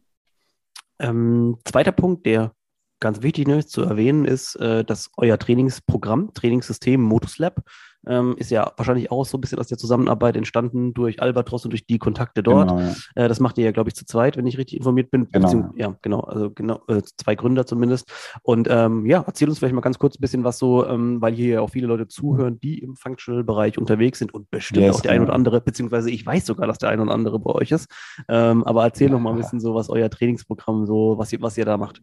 Ähm, 0.99 1.57
zweiter 1.65 1.91
Punkt, 1.91 2.25
der 2.25 2.53
ganz 2.99 3.21
wichtig 3.21 3.47
ist 3.49 3.71
zu 3.71 3.81
erwähnen, 3.81 4.23
ist, 4.23 4.55
äh, 4.57 4.85
dass 4.85 5.09
euer 5.17 5.37
Trainingsprogramm, 5.37 6.33
Trainingssystem 6.33 7.01
Modus 7.01 7.39
Lab 7.39 7.61
ähm, 8.07 8.35
ist 8.37 8.51
ja 8.51 8.71
wahrscheinlich 8.77 9.11
auch 9.11 9.25
so 9.25 9.37
ein 9.37 9.41
bisschen 9.41 9.59
aus 9.59 9.67
der 9.67 9.77
Zusammenarbeit 9.77 10.35
entstanden 10.35 10.93
durch 10.93 11.21
Albatros 11.21 11.65
und 11.65 11.71
durch 11.71 11.85
die 11.85 11.99
Kontakte 11.99 12.43
dort. 12.43 12.69
Genau, 12.69 12.81
ja. 12.81 12.93
äh, 13.15 13.27
das 13.27 13.39
macht 13.39 13.57
ihr 13.57 13.65
ja, 13.65 13.71
glaube 13.71 13.89
ich, 13.89 13.95
zu 13.95 14.05
zweit, 14.05 14.37
wenn 14.37 14.47
ich 14.47 14.57
richtig 14.57 14.77
informiert 14.77 15.11
bin. 15.11 15.27
Genau. 15.31 15.71
Ja, 15.75 15.95
genau, 16.01 16.21
also 16.21 16.51
genau, 16.51 16.81
äh, 16.87 17.01
zwei 17.17 17.35
Gründer 17.35 17.65
zumindest. 17.65 18.11
Und 18.41 18.67
ähm, 18.69 19.05
ja, 19.05 19.23
erzähl 19.25 19.49
uns 19.49 19.59
vielleicht 19.59 19.75
mal 19.75 19.81
ganz 19.81 19.99
kurz 19.99 20.17
ein 20.17 20.21
bisschen 20.21 20.43
was 20.43 20.57
so, 20.57 20.85
ähm, 20.87 21.21
weil 21.21 21.33
hier 21.33 21.47
ja 21.47 21.61
auch 21.61 21.69
viele 21.69 21.87
Leute 21.87 22.07
zuhören, 22.07 22.59
die 22.59 22.79
im 22.79 22.95
Functional-Bereich 22.95 23.77
unterwegs 23.77 24.19
sind 24.19 24.33
und 24.33 24.49
bestimmt 24.51 24.81
yes, 24.81 24.95
auch 24.95 25.01
der 25.01 25.11
ein 25.11 25.21
oder 25.21 25.33
andere, 25.33 25.61
beziehungsweise 25.61 26.09
ich 26.09 26.25
weiß 26.25 26.45
sogar, 26.45 26.67
dass 26.67 26.77
der 26.77 26.89
ein 26.89 26.99
oder 26.99 27.13
andere 27.13 27.39
bei 27.39 27.51
euch 27.51 27.71
ist. 27.71 27.89
Ähm, 28.27 28.63
aber 28.63 28.83
erzähl 28.83 29.07
ja. 29.07 29.13
noch 29.13 29.19
mal 29.19 29.31
ein 29.31 29.37
bisschen 29.37 29.59
so, 29.59 29.75
was 29.75 29.89
euer 29.89 30.09
Trainingsprogramm 30.09 30.85
so, 30.85 31.17
was 31.17 31.31
ihr, 31.31 31.41
was 31.41 31.57
ihr 31.57 31.65
da 31.65 31.77
macht. 31.77 32.01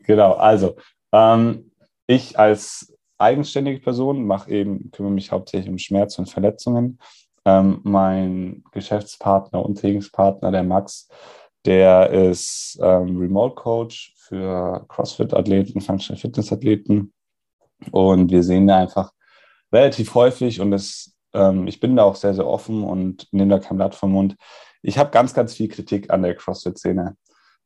Genau, 0.00 0.34
also 0.34 0.76
ähm, 1.12 1.70
ich 2.06 2.38
als 2.38 2.95
eigenständige 3.18 3.80
Person, 3.80 4.26
mache 4.26 4.50
eben, 4.50 4.90
kümmere 4.90 5.12
mich 5.12 5.32
hauptsächlich 5.32 5.70
um 5.70 5.78
Schmerz 5.78 6.18
und 6.18 6.28
Verletzungen. 6.28 6.98
Ähm, 7.44 7.80
mein 7.84 8.64
Geschäftspartner 8.72 9.64
und 9.64 9.78
Trainingspartner, 9.78 10.50
der 10.50 10.64
Max, 10.64 11.08
der 11.64 12.10
ist 12.10 12.78
ähm, 12.80 13.16
Remote 13.18 13.54
Coach 13.54 14.14
für 14.16 14.84
CrossFit-Athleten, 14.88 15.80
Functional 15.80 16.20
Fitness-Athleten. 16.20 17.12
Und 17.90 18.30
wir 18.30 18.42
sehen 18.42 18.66
da 18.66 18.78
einfach 18.78 19.12
relativ 19.72 20.14
häufig 20.14 20.60
und 20.60 20.70
das, 20.70 21.14
ähm, 21.34 21.66
ich 21.66 21.80
bin 21.80 21.96
da 21.96 22.04
auch 22.04 22.16
sehr, 22.16 22.34
sehr 22.34 22.46
offen 22.46 22.82
und 22.82 23.28
nehme 23.32 23.50
da 23.50 23.58
kein 23.58 23.76
Blatt 23.76 23.94
vom 23.94 24.12
Mund. 24.12 24.36
Ich 24.82 24.98
habe 24.98 25.10
ganz, 25.10 25.34
ganz 25.34 25.54
viel 25.54 25.68
Kritik 25.68 26.10
an 26.10 26.22
der 26.22 26.34
CrossFit-Szene, 26.34 27.16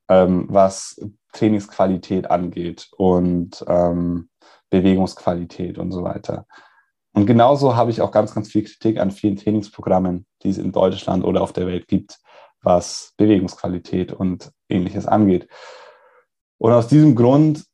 ähm, 0.09 0.47
was 0.49 1.01
Trainingsqualität 1.33 2.31
angeht 2.31 2.89
und 2.97 3.65
ähm, 3.69 4.29
Bewegungsqualität 4.71 5.79
und 5.79 5.93
so 5.93 6.03
weiter. 6.03 6.47
Und 7.13 7.27
genauso 7.27 7.77
habe 7.77 7.91
ich 7.91 8.01
auch 8.01 8.13
ganz, 8.13 8.35
ganz 8.35 8.49
viel 8.51 8.65
Kritik 8.65 8.99
an 8.99 9.11
vielen 9.11 9.37
Trainingsprogrammen, 9.37 10.27
die 10.43 10.51
es 10.51 10.59
in 10.59 10.73
Deutschland 10.73 11.25
oder 11.25 11.43
auf 11.43 11.53
der 11.53 11.67
Welt 11.67 11.89
gibt, 11.89 12.19
was 12.63 13.15
Bewegungsqualität 13.17 14.13
und 14.13 14.51
ähnliches 14.69 15.07
angeht. 15.07 15.49
Und 16.59 16.73
aus 16.73 16.89
diesem 16.89 17.17
Grund 17.17 17.65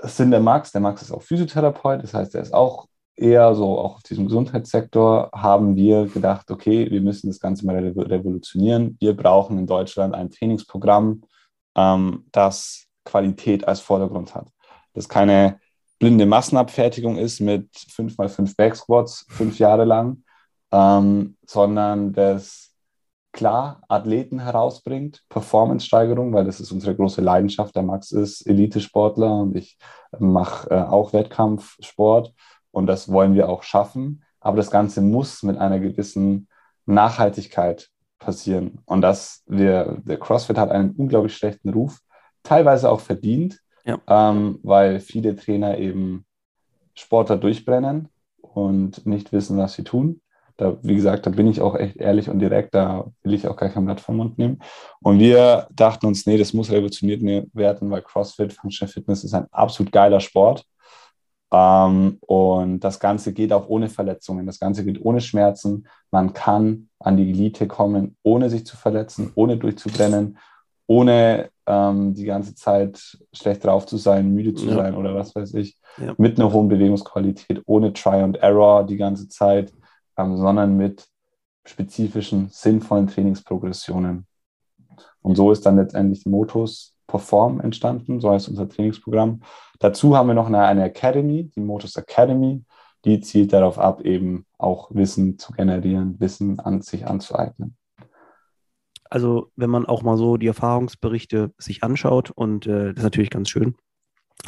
sind 0.00 0.30
der 0.30 0.40
Max, 0.40 0.70
der 0.70 0.80
Max 0.80 1.02
ist 1.02 1.10
auch 1.10 1.22
Physiotherapeut, 1.22 2.02
das 2.02 2.14
heißt, 2.14 2.34
er 2.34 2.42
ist 2.42 2.54
auch 2.54 2.86
eher 3.16 3.54
so 3.54 3.78
auch 3.78 3.96
auf 3.96 4.02
diesem 4.02 4.26
Gesundheitssektor, 4.26 5.30
haben 5.34 5.74
wir 5.74 6.06
gedacht, 6.06 6.50
okay, 6.50 6.88
wir 6.90 7.00
müssen 7.00 7.26
das 7.28 7.40
Ganze 7.40 7.66
mal 7.66 7.76
revolutionieren. 7.76 8.96
Wir 9.00 9.16
brauchen 9.16 9.58
in 9.58 9.66
Deutschland 9.66 10.14
ein 10.14 10.30
Trainingsprogramm, 10.30 11.22
ähm, 11.76 12.26
das 12.30 12.87
Qualität 13.08 13.66
als 13.66 13.80
Vordergrund 13.80 14.34
hat. 14.34 14.48
Das 14.94 15.08
keine 15.08 15.60
blinde 15.98 16.26
Massenabfertigung 16.26 17.16
ist 17.16 17.40
mit 17.40 17.70
5x5 17.72 18.56
Backsquats 18.56 19.26
fünf 19.28 19.58
Jahre 19.58 19.84
lang, 19.84 20.22
ähm, 20.72 21.36
sondern 21.46 22.12
das 22.12 22.68
klar 23.32 23.82
Athleten 23.88 24.40
herausbringt, 24.40 25.22
Performance-Steigerung, 25.28 26.32
weil 26.32 26.44
das 26.44 26.60
ist 26.60 26.72
unsere 26.72 26.94
große 26.96 27.20
Leidenschaft. 27.20 27.74
Der 27.76 27.82
Max 27.82 28.10
ist 28.10 28.46
Elite-Sportler 28.46 29.32
und 29.32 29.56
ich 29.56 29.78
mache 30.18 30.70
äh, 30.70 30.82
auch 30.82 31.12
Wettkampfsport 31.12 32.32
und 32.70 32.86
das 32.86 33.10
wollen 33.10 33.34
wir 33.34 33.48
auch 33.48 33.62
schaffen. 33.62 34.24
Aber 34.40 34.56
das 34.56 34.70
Ganze 34.70 35.00
muss 35.00 35.42
mit 35.42 35.58
einer 35.58 35.78
gewissen 35.78 36.48
Nachhaltigkeit 36.86 37.90
passieren. 38.18 38.80
Und 38.86 39.02
das 39.02 39.42
wir, 39.46 39.98
der 40.04 40.18
CrossFit 40.18 40.58
hat 40.58 40.70
einen 40.70 40.92
unglaublich 40.92 41.36
schlechten 41.36 41.70
Ruf, 41.70 42.00
teilweise 42.42 42.90
auch 42.90 43.00
verdient, 43.00 43.60
ja. 43.84 43.98
ähm, 44.06 44.58
weil 44.62 45.00
viele 45.00 45.36
Trainer 45.36 45.78
eben 45.78 46.24
Sportler 46.94 47.36
durchbrennen 47.36 48.08
und 48.40 49.06
nicht 49.06 49.32
wissen, 49.32 49.58
was 49.58 49.74
sie 49.74 49.84
tun. 49.84 50.20
Da, 50.56 50.76
wie 50.82 50.96
gesagt, 50.96 51.24
da 51.24 51.30
bin 51.30 51.46
ich 51.46 51.60
auch 51.60 51.76
echt 51.76 51.96
ehrlich 51.98 52.28
und 52.28 52.40
direkt, 52.40 52.74
da 52.74 53.06
will 53.22 53.34
ich 53.34 53.46
auch 53.46 53.56
gar 53.56 53.68
kein 53.68 53.84
Blatt 53.84 54.00
vom 54.00 54.16
Mund 54.16 54.38
nehmen. 54.38 54.58
Und 55.00 55.20
wir 55.20 55.68
dachten 55.70 56.06
uns, 56.06 56.26
nee, 56.26 56.36
das 56.36 56.52
muss 56.52 56.72
revolutioniert 56.72 57.22
ne, 57.22 57.46
werden, 57.52 57.90
weil 57.90 58.02
CrossFit, 58.02 58.52
Functional 58.52 58.92
Fitness 58.92 59.22
ist 59.22 59.34
ein 59.34 59.46
absolut 59.52 59.92
geiler 59.92 60.18
Sport. 60.18 60.64
Ähm, 61.52 62.18
und 62.20 62.80
das 62.80 62.98
Ganze 62.98 63.32
geht 63.32 63.52
auch 63.52 63.68
ohne 63.68 63.88
Verletzungen, 63.88 64.46
das 64.46 64.58
Ganze 64.58 64.84
geht 64.84 65.00
ohne 65.04 65.20
Schmerzen. 65.20 65.86
Man 66.10 66.32
kann 66.32 66.88
an 66.98 67.16
die 67.16 67.30
Elite 67.30 67.68
kommen, 67.68 68.16
ohne 68.24 68.50
sich 68.50 68.66
zu 68.66 68.76
verletzen, 68.76 69.30
ohne 69.36 69.56
durchzubrennen 69.56 70.38
ohne 70.88 71.50
ähm, 71.66 72.14
die 72.14 72.24
ganze 72.24 72.54
Zeit 72.54 73.18
schlecht 73.32 73.64
drauf 73.64 73.86
zu 73.86 73.98
sein, 73.98 74.32
müde 74.32 74.54
zu 74.54 74.66
ja. 74.66 74.74
sein 74.74 74.96
oder 74.96 75.14
was 75.14 75.36
weiß 75.36 75.54
ich, 75.54 75.76
ja. 75.98 76.14
mit 76.16 76.40
einer 76.40 76.52
hohen 76.52 76.68
Bewegungsqualität, 76.68 77.62
ohne 77.66 77.92
Try 77.92 78.22
and 78.22 78.38
Error 78.38 78.84
die 78.84 78.96
ganze 78.96 79.28
Zeit, 79.28 79.72
ähm, 80.16 80.36
sondern 80.36 80.76
mit 80.76 81.06
spezifischen, 81.66 82.48
sinnvollen 82.50 83.06
Trainingsprogressionen. 83.06 84.26
Und 85.20 85.36
so 85.36 85.52
ist 85.52 85.66
dann 85.66 85.76
letztendlich 85.76 86.24
Motus 86.24 86.94
Perform 87.06 87.60
entstanden, 87.60 88.20
so 88.20 88.30
heißt 88.30 88.48
unser 88.48 88.68
Trainingsprogramm. 88.68 89.40
Dazu 89.78 90.16
haben 90.16 90.28
wir 90.28 90.34
noch 90.34 90.46
eine, 90.46 90.60
eine 90.60 90.84
Academy, 90.84 91.50
die 91.54 91.60
Motus 91.60 91.96
Academy, 91.96 92.64
die 93.04 93.20
zielt 93.20 93.52
darauf 93.52 93.78
ab, 93.78 94.02
eben 94.02 94.46
auch 94.58 94.90
Wissen 94.94 95.38
zu 95.38 95.52
generieren, 95.52 96.18
Wissen 96.18 96.60
an 96.60 96.82
sich 96.82 97.06
anzueignen. 97.06 97.77
Also 99.10 99.50
wenn 99.56 99.70
man 99.70 99.86
auch 99.86 100.02
mal 100.02 100.16
so 100.16 100.36
die 100.36 100.46
Erfahrungsberichte 100.46 101.52
sich 101.58 101.82
anschaut 101.82 102.30
und 102.30 102.66
äh, 102.66 102.88
das 102.88 102.98
ist 102.98 103.02
natürlich 103.04 103.30
ganz 103.30 103.50
schön, 103.50 103.74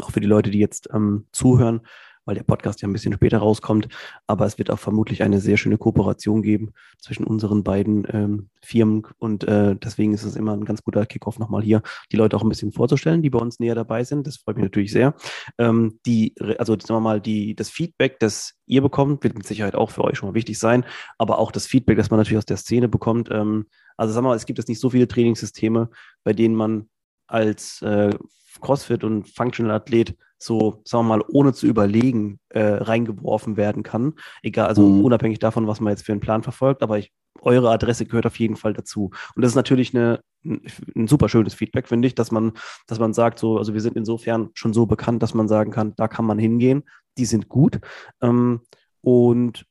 auch 0.00 0.10
für 0.10 0.20
die 0.20 0.26
Leute, 0.26 0.50
die 0.50 0.58
jetzt 0.58 0.88
ähm, 0.92 1.26
zuhören, 1.32 1.82
weil 2.24 2.34
der 2.34 2.44
Podcast 2.44 2.80
ja 2.80 2.88
ein 2.88 2.92
bisschen 2.92 3.14
später 3.14 3.38
rauskommt. 3.38 3.88
Aber 4.26 4.46
es 4.46 4.58
wird 4.58 4.70
auch 4.70 4.78
vermutlich 4.78 5.22
eine 5.22 5.40
sehr 5.40 5.56
schöne 5.56 5.78
Kooperation 5.78 6.42
geben 6.42 6.72
zwischen 6.98 7.24
unseren 7.24 7.64
beiden 7.64 8.06
ähm, 8.12 8.50
Firmen. 8.62 9.02
Und 9.18 9.44
äh, 9.44 9.74
deswegen 9.76 10.14
ist 10.14 10.22
es 10.22 10.36
immer 10.36 10.52
ein 10.52 10.64
ganz 10.64 10.82
guter 10.82 11.06
Kickoff 11.06 11.38
nochmal 11.38 11.62
hier, 11.62 11.82
die 12.12 12.16
Leute 12.16 12.36
auch 12.36 12.42
ein 12.42 12.48
bisschen 12.48 12.72
vorzustellen, 12.72 13.22
die 13.22 13.30
bei 13.30 13.38
uns 13.38 13.58
näher 13.58 13.74
dabei 13.74 14.04
sind. 14.04 14.26
Das 14.26 14.36
freut 14.36 14.56
mich 14.56 14.64
natürlich 14.64 14.92
sehr. 14.92 15.14
Ähm, 15.58 15.98
die, 16.06 16.34
also 16.58 16.74
sagen 16.74 16.94
wir 16.94 17.00
mal, 17.00 17.20
die, 17.20 17.56
das 17.56 17.70
Feedback, 17.70 18.20
das 18.20 18.54
ihr 18.66 18.82
bekommt, 18.82 19.24
wird 19.24 19.34
mit 19.36 19.46
Sicherheit 19.46 19.74
auch 19.74 19.90
für 19.90 20.04
euch 20.04 20.18
schon 20.18 20.28
mal 20.28 20.34
wichtig 20.34 20.58
sein. 20.58 20.84
Aber 21.18 21.38
auch 21.38 21.50
das 21.50 21.66
Feedback, 21.66 21.96
das 21.96 22.10
man 22.10 22.18
natürlich 22.18 22.38
aus 22.38 22.46
der 22.46 22.58
Szene 22.58 22.88
bekommt. 22.88 23.28
Also 24.00 24.14
sagen 24.14 24.24
wir 24.24 24.30
mal, 24.30 24.36
es 24.36 24.46
gibt 24.46 24.58
jetzt 24.58 24.68
nicht 24.68 24.80
so 24.80 24.88
viele 24.88 25.06
Trainingssysteme, 25.06 25.90
bei 26.24 26.32
denen 26.32 26.54
man 26.54 26.88
als 27.26 27.82
äh, 27.82 28.14
CrossFit 28.62 29.04
und 29.04 29.28
Functional 29.28 29.76
Athlet 29.76 30.16
so, 30.38 30.80
sagen 30.86 31.04
wir 31.04 31.18
mal, 31.18 31.24
ohne 31.28 31.52
zu 31.52 31.66
überlegen, 31.66 32.40
äh, 32.48 32.62
reingeworfen 32.62 33.58
werden 33.58 33.82
kann. 33.82 34.14
Egal, 34.42 34.68
also 34.68 34.86
mhm. 34.86 35.04
unabhängig 35.04 35.38
davon, 35.38 35.66
was 35.66 35.80
man 35.80 35.90
jetzt 35.90 36.06
für 36.06 36.12
einen 36.12 36.22
Plan 36.22 36.42
verfolgt, 36.42 36.82
aber 36.82 36.98
ich, 36.98 37.12
eure 37.42 37.70
Adresse 37.70 38.06
gehört 38.06 38.24
auf 38.24 38.38
jeden 38.38 38.56
Fall 38.56 38.72
dazu. 38.72 39.10
Und 39.34 39.42
das 39.42 39.52
ist 39.52 39.56
natürlich 39.56 39.94
eine, 39.94 40.20
ein, 40.46 40.62
ein 40.96 41.06
super 41.06 41.28
schönes 41.28 41.52
Feedback, 41.52 41.86
finde 41.86 42.08
ich, 42.08 42.14
dass 42.14 42.30
man, 42.30 42.52
dass 42.86 42.98
man 42.98 43.12
sagt, 43.12 43.38
so, 43.38 43.58
also 43.58 43.74
wir 43.74 43.82
sind 43.82 43.98
insofern 43.98 44.48
schon 44.54 44.72
so 44.72 44.86
bekannt, 44.86 45.22
dass 45.22 45.34
man 45.34 45.46
sagen 45.46 45.72
kann, 45.72 45.94
da 45.96 46.08
kann 46.08 46.24
man 46.24 46.38
hingehen, 46.38 46.84
die 47.18 47.26
sind 47.26 47.50
gut. 47.50 47.80
Ähm, 48.22 48.62
und 49.02 49.66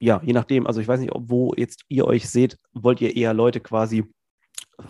ja, 0.00 0.20
je 0.24 0.32
nachdem, 0.32 0.66
also 0.66 0.80
ich 0.80 0.88
weiß 0.88 0.98
nicht, 1.00 1.12
wo 1.14 1.52
jetzt 1.56 1.84
ihr 1.88 2.06
euch 2.06 2.28
seht, 2.28 2.58
wollt 2.72 3.00
ihr 3.00 3.14
eher 3.14 3.34
Leute 3.34 3.60
quasi 3.60 4.04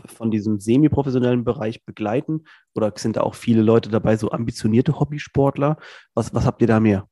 von 0.07 0.31
diesem 0.31 0.61
semi-professionellen 0.61 1.44
Bereich 1.44 1.85
begleiten? 1.85 2.44
Oder 2.75 2.92
sind 2.96 3.16
da 3.16 3.23
auch 3.23 3.35
viele 3.35 3.62
Leute 3.62 3.90
dabei, 3.90 4.16
so 4.16 4.31
ambitionierte 4.31 4.99
Hobbysportler? 4.99 5.77
Was, 6.14 6.33
was 6.33 6.46
habt 6.46 6.62
ihr 6.62 6.68
da 6.68 6.79
mehr? 6.79 7.09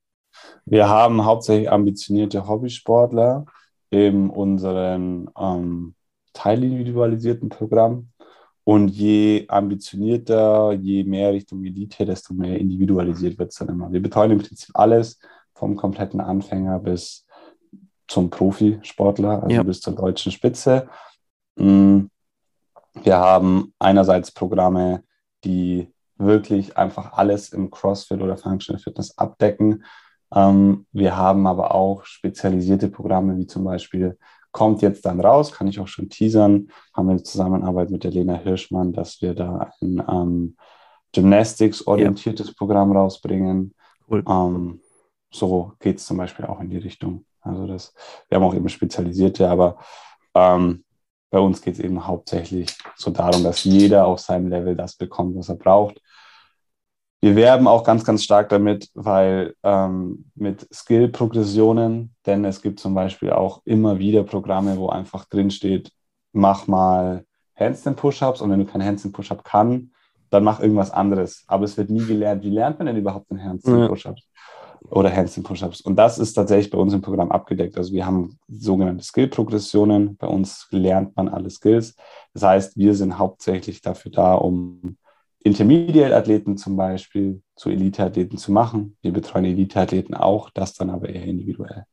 Wir 0.64 0.88
haben 0.88 1.24
hauptsächlich 1.24 1.70
ambitionierte 1.70 2.46
Hobbysportler 2.46 3.46
in 3.90 4.30
unserem 4.30 5.28
ähm, 5.36 5.94
teilindividualisierten 6.34 7.48
Programm. 7.48 8.10
Und 8.62 8.88
je 8.88 9.46
ambitionierter, 9.48 10.72
je 10.72 11.02
mehr 11.02 11.32
Richtung 11.32 11.64
Elite, 11.64 12.04
desto 12.04 12.34
mehr 12.34 12.58
individualisiert 12.58 13.38
wird 13.38 13.50
es 13.50 13.58
dann 13.58 13.70
immer. 13.70 13.90
Wir 13.90 14.02
betreuen 14.02 14.30
im 14.30 14.38
Prinzip 14.38 14.70
alles, 14.74 15.18
vom 15.54 15.74
kompletten 15.74 16.20
Anfänger 16.20 16.78
bis 16.78 17.26
zum 18.08 18.30
Profisportler, 18.30 19.42
also 19.42 19.54
ja. 19.54 19.62
bis 19.62 19.80
zur 19.80 19.94
deutschen 19.94 20.32
Spitze. 20.32 20.88
Mm, 21.56 22.06
wir 23.02 23.16
haben 23.18 23.72
einerseits 23.78 24.32
Programme, 24.32 25.04
die 25.44 25.92
wirklich 26.16 26.76
einfach 26.76 27.12
alles 27.12 27.50
im 27.50 27.70
CrossFit 27.70 28.20
oder 28.20 28.36
Functional 28.36 28.82
Fitness 28.82 29.16
abdecken. 29.16 29.84
Ähm, 30.34 30.86
wir 30.92 31.16
haben 31.16 31.46
aber 31.46 31.74
auch 31.74 32.04
spezialisierte 32.04 32.88
Programme, 32.88 33.36
wie 33.38 33.46
zum 33.46 33.64
Beispiel 33.64 34.18
kommt 34.50 34.82
jetzt 34.82 35.06
dann 35.06 35.20
raus, 35.20 35.52
kann 35.52 35.68
ich 35.68 35.78
auch 35.78 35.88
schon 35.88 36.08
teasern, 36.08 36.70
haben 36.94 37.06
wir 37.06 37.12
eine 37.12 37.22
Zusammenarbeit 37.22 37.90
mit 37.90 38.02
der 38.02 38.10
Lena 38.10 38.34
Hirschmann, 38.34 38.92
dass 38.92 39.22
wir 39.22 39.34
da 39.34 39.70
ein 39.80 40.02
ähm, 40.08 40.56
Gymnastics-orientiertes 41.12 42.48
ja. 42.48 42.52
Programm 42.56 42.92
rausbringen. 42.92 43.74
Cool. 44.10 44.24
Ähm, 44.28 44.80
so 45.30 45.72
geht 45.78 45.98
es 45.98 46.06
zum 46.06 46.16
Beispiel 46.16 46.46
auch 46.46 46.60
in 46.60 46.70
die 46.70 46.78
Richtung. 46.78 47.24
Also 47.48 47.66
das, 47.66 47.94
wir 48.28 48.36
haben 48.36 48.44
auch 48.44 48.54
eben 48.54 48.68
spezialisierte, 48.68 49.48
aber 49.48 49.78
ähm, 50.34 50.84
bei 51.30 51.38
uns 51.38 51.60
geht 51.60 51.74
es 51.74 51.80
eben 51.80 52.06
hauptsächlich 52.06 52.76
so 52.96 53.10
darum, 53.10 53.42
dass 53.42 53.64
jeder 53.64 54.06
auf 54.06 54.20
seinem 54.20 54.48
Level 54.48 54.76
das 54.76 54.96
bekommt, 54.96 55.36
was 55.36 55.48
er 55.48 55.56
braucht. 55.56 56.00
Wir 57.20 57.34
werben 57.34 57.66
auch 57.66 57.82
ganz, 57.82 58.04
ganz 58.04 58.22
stark 58.22 58.48
damit, 58.48 58.90
weil 58.94 59.54
ähm, 59.64 60.30
mit 60.36 60.72
Skill-Progressionen, 60.72 62.14
denn 62.26 62.44
es 62.44 62.62
gibt 62.62 62.78
zum 62.78 62.94
Beispiel 62.94 63.32
auch 63.32 63.60
immer 63.64 63.98
wieder 63.98 64.22
Programme, 64.22 64.76
wo 64.76 64.88
einfach 64.88 65.24
drin 65.24 65.50
steht, 65.50 65.90
mach 66.32 66.68
mal 66.68 67.24
Handstand-Push-Ups 67.56 68.40
und 68.40 68.50
wenn 68.50 68.60
du 68.60 68.66
kein 68.66 68.84
Handstand-Push-Up 68.84 69.42
kann, 69.42 69.90
dann 70.30 70.44
mach 70.44 70.60
irgendwas 70.60 70.92
anderes. 70.92 71.42
Aber 71.48 71.64
es 71.64 71.76
wird 71.76 71.90
nie 71.90 72.04
gelernt, 72.04 72.44
wie 72.44 72.50
lernt 72.50 72.78
man 72.78 72.86
denn 72.86 72.96
überhaupt 72.96 73.30
den 73.30 73.42
Handstand-Push-Ups? 73.42 74.27
Oder 74.90 75.14
Handstand 75.14 75.46
Push-Ups. 75.46 75.80
Und 75.80 75.96
das 75.96 76.18
ist 76.18 76.34
tatsächlich 76.34 76.70
bei 76.70 76.78
uns 76.78 76.92
im 76.92 77.02
Programm 77.02 77.30
abgedeckt. 77.30 77.76
Also 77.76 77.92
wir 77.92 78.06
haben 78.06 78.38
sogenannte 78.48 79.04
Skill-Progressionen. 79.04 80.16
Bei 80.16 80.26
uns 80.26 80.68
lernt 80.70 81.16
man 81.16 81.28
alle 81.28 81.50
Skills. 81.50 81.96
Das 82.34 82.42
heißt, 82.42 82.76
wir 82.76 82.94
sind 82.94 83.18
hauptsächlich 83.18 83.80
dafür 83.80 84.10
da, 84.12 84.34
um 84.34 84.96
Intermediate-Athleten 85.40 86.56
zum 86.56 86.76
Beispiel 86.76 87.42
zu 87.56 87.70
Elite-Athleten 87.70 88.38
zu 88.38 88.52
machen. 88.52 88.96
Wir 89.02 89.12
betreuen 89.12 89.44
Elite-Athleten 89.44 90.14
auch, 90.14 90.50
das 90.50 90.74
dann 90.74 90.90
aber 90.90 91.08
eher 91.08 91.24
individuell. 91.24 91.84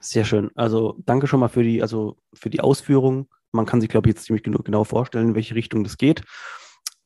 Sehr 0.00 0.24
schön. 0.24 0.50
Also 0.54 0.96
danke 0.98 1.26
schon 1.26 1.40
mal 1.40 1.48
für 1.48 1.62
die, 1.62 1.82
also 1.82 2.16
für 2.34 2.50
die 2.50 2.60
Ausführung. 2.60 3.28
Man 3.52 3.66
kann 3.66 3.80
sich, 3.80 3.90
glaube 3.90 4.08
ich, 4.08 4.16
jetzt 4.16 4.24
ziemlich 4.24 4.42
genau 4.42 4.84
vorstellen, 4.84 5.28
in 5.28 5.34
welche 5.34 5.54
Richtung 5.54 5.84
das 5.84 5.98
geht. 5.98 6.22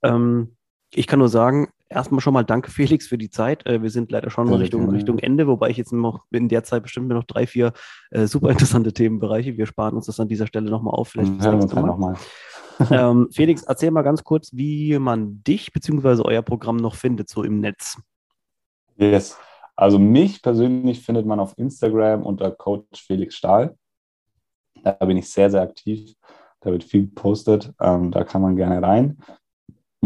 Ähm, 0.03 0.57
ich 0.95 1.07
kann 1.07 1.19
nur 1.19 1.29
sagen, 1.29 1.69
erstmal 1.89 2.21
schon 2.21 2.35
mal 2.35 2.45
danke, 2.45 2.71
Felix, 2.73 3.07
für 3.07 3.19
die 3.19 3.31
Zeit. 3.31 3.67
Äh, 3.67 3.83
wir 3.83 3.91
sind 3.91 4.11
leider 4.11 4.31
schon 4.31 4.49
ja, 4.49 4.57
Richtung, 4.57 4.89
Richtung 4.91 5.19
Ende, 5.19 5.47
wobei 5.47 5.71
ich 5.71 5.77
jetzt 5.77 5.93
noch 5.93 6.25
in 6.31 6.49
der 6.49 6.65
Zeit 6.65 6.83
bestimmt 6.83 7.09
noch 7.09 7.25
drei, 7.25 7.47
vier 7.47 7.73
äh, 8.11 8.27
super 8.27 8.51
interessante 8.51 8.93
Themenbereiche. 8.93 9.57
Wir 9.57 9.67
sparen 9.67 9.95
uns 9.95 10.07
das 10.07 10.21
an 10.21 10.29
dieser 10.29 10.47
Stelle 10.47 10.71
nochmal 10.71 10.95
auf. 10.95 11.09
Vielleicht 11.09 11.31
wir 11.41 11.53
uns 11.53 11.75
halt 11.75 11.87
nochmal. 11.87 12.17
ähm, 12.91 13.29
Felix, 13.33 13.63
erzähl 13.63 13.91
mal 13.91 14.03
ganz 14.03 14.23
kurz, 14.23 14.51
wie 14.53 14.99
man 14.99 15.43
dich 15.45 15.73
bzw. 15.73 16.23
euer 16.25 16.43
Programm 16.43 16.77
noch 16.77 16.95
findet, 16.95 17.29
so 17.29 17.43
im 17.43 17.61
Netz. 17.61 17.99
Yes. 18.97 19.39
Also 19.75 19.99
mich 19.99 20.43
persönlich 20.43 21.03
findet 21.03 21.27
man 21.27 21.41
auf 21.41 21.57
Instagram 21.59 22.23
unter 22.23 22.51
Coach 22.51 23.03
Felix 23.03 23.35
Stahl. 23.35 23.77
Da 24.83 24.93
bin 24.93 25.17
ich 25.17 25.31
sehr, 25.31 25.51
sehr 25.51 25.63
aktiv. 25.63 26.15
Da 26.61 26.71
wird 26.71 26.85
viel 26.85 27.07
gepostet. 27.07 27.73
Ähm, 27.81 28.11
da 28.11 28.25
kann 28.25 28.43
man 28.43 28.57
gerne 28.57 28.83
rein. 28.83 29.19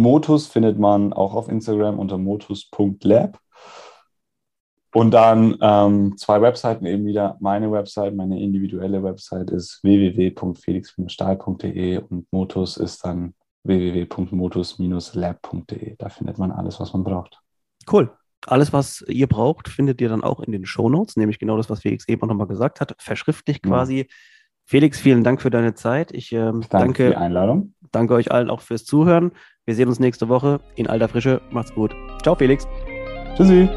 Motus 0.01 0.47
findet 0.47 0.79
man 0.79 1.13
auch 1.13 1.35
auf 1.35 1.49
Instagram 1.49 1.99
unter 1.99 2.19
motus.lab. 2.19 3.41
Und 4.93 5.13
dann 5.13 5.57
ähm, 5.61 6.17
zwei 6.17 6.43
Webseiten 6.43 6.85
eben 6.85 7.07
wieder. 7.07 7.37
Meine 7.41 7.71
Website, 7.71 8.17
meine 8.17 8.43
individuelle 8.43 9.05
Website 9.05 9.51
ist 9.51 9.79
www.felix-stahl.de 9.85 11.99
und 11.99 12.27
Motus 12.33 12.77
ist 12.77 13.05
dann 13.05 13.35
www.motus-lab.de. 13.63 15.95
Da 15.97 16.09
findet 16.09 16.39
man 16.39 16.51
alles, 16.51 16.81
was 16.81 16.93
man 16.93 17.05
braucht. 17.05 17.39
Cool. 17.91 18.11
Alles, 18.47 18.73
was 18.73 19.05
ihr 19.07 19.27
braucht, 19.27 19.69
findet 19.69 20.01
ihr 20.01 20.09
dann 20.09 20.25
auch 20.25 20.41
in 20.41 20.51
den 20.51 20.65
Shownotes, 20.65 21.17
nämlich 21.17 21.39
genau 21.39 21.59
das, 21.59 21.69
was 21.69 21.83
Felix 21.83 22.09
eben 22.09 22.27
nochmal 22.27 22.47
gesagt 22.47 22.81
hat, 22.81 22.97
verschriftlich 22.99 23.61
quasi. 23.61 23.99
Ja. 23.99 24.05
Felix, 24.65 24.99
vielen 24.99 25.25
Dank 25.25 25.43
für 25.43 25.51
deine 25.51 25.75
Zeit. 25.75 26.11
Ich 26.13 26.33
ähm, 26.33 26.63
danke, 26.63 26.69
danke, 26.71 27.05
für 27.05 27.11
die 27.11 27.17
Einladung. 27.17 27.75
Danke 27.93 28.15
euch 28.15 28.33
allen 28.33 28.51
auch 28.51 28.63
fürs 28.63 28.85
Zuhören. 28.85 29.33
Wir 29.67 29.75
sehen 29.75 29.89
uns 29.89 30.01
nächste 30.01 30.29
Woche 30.29 30.61
in 30.77 30.87
alter 30.87 31.09
Frische. 31.09 31.41
Macht's 31.51 31.75
gut. 31.75 31.95
Ciao, 32.23 32.35
Felix. 32.35 32.67
Tschüssi. 33.37 33.69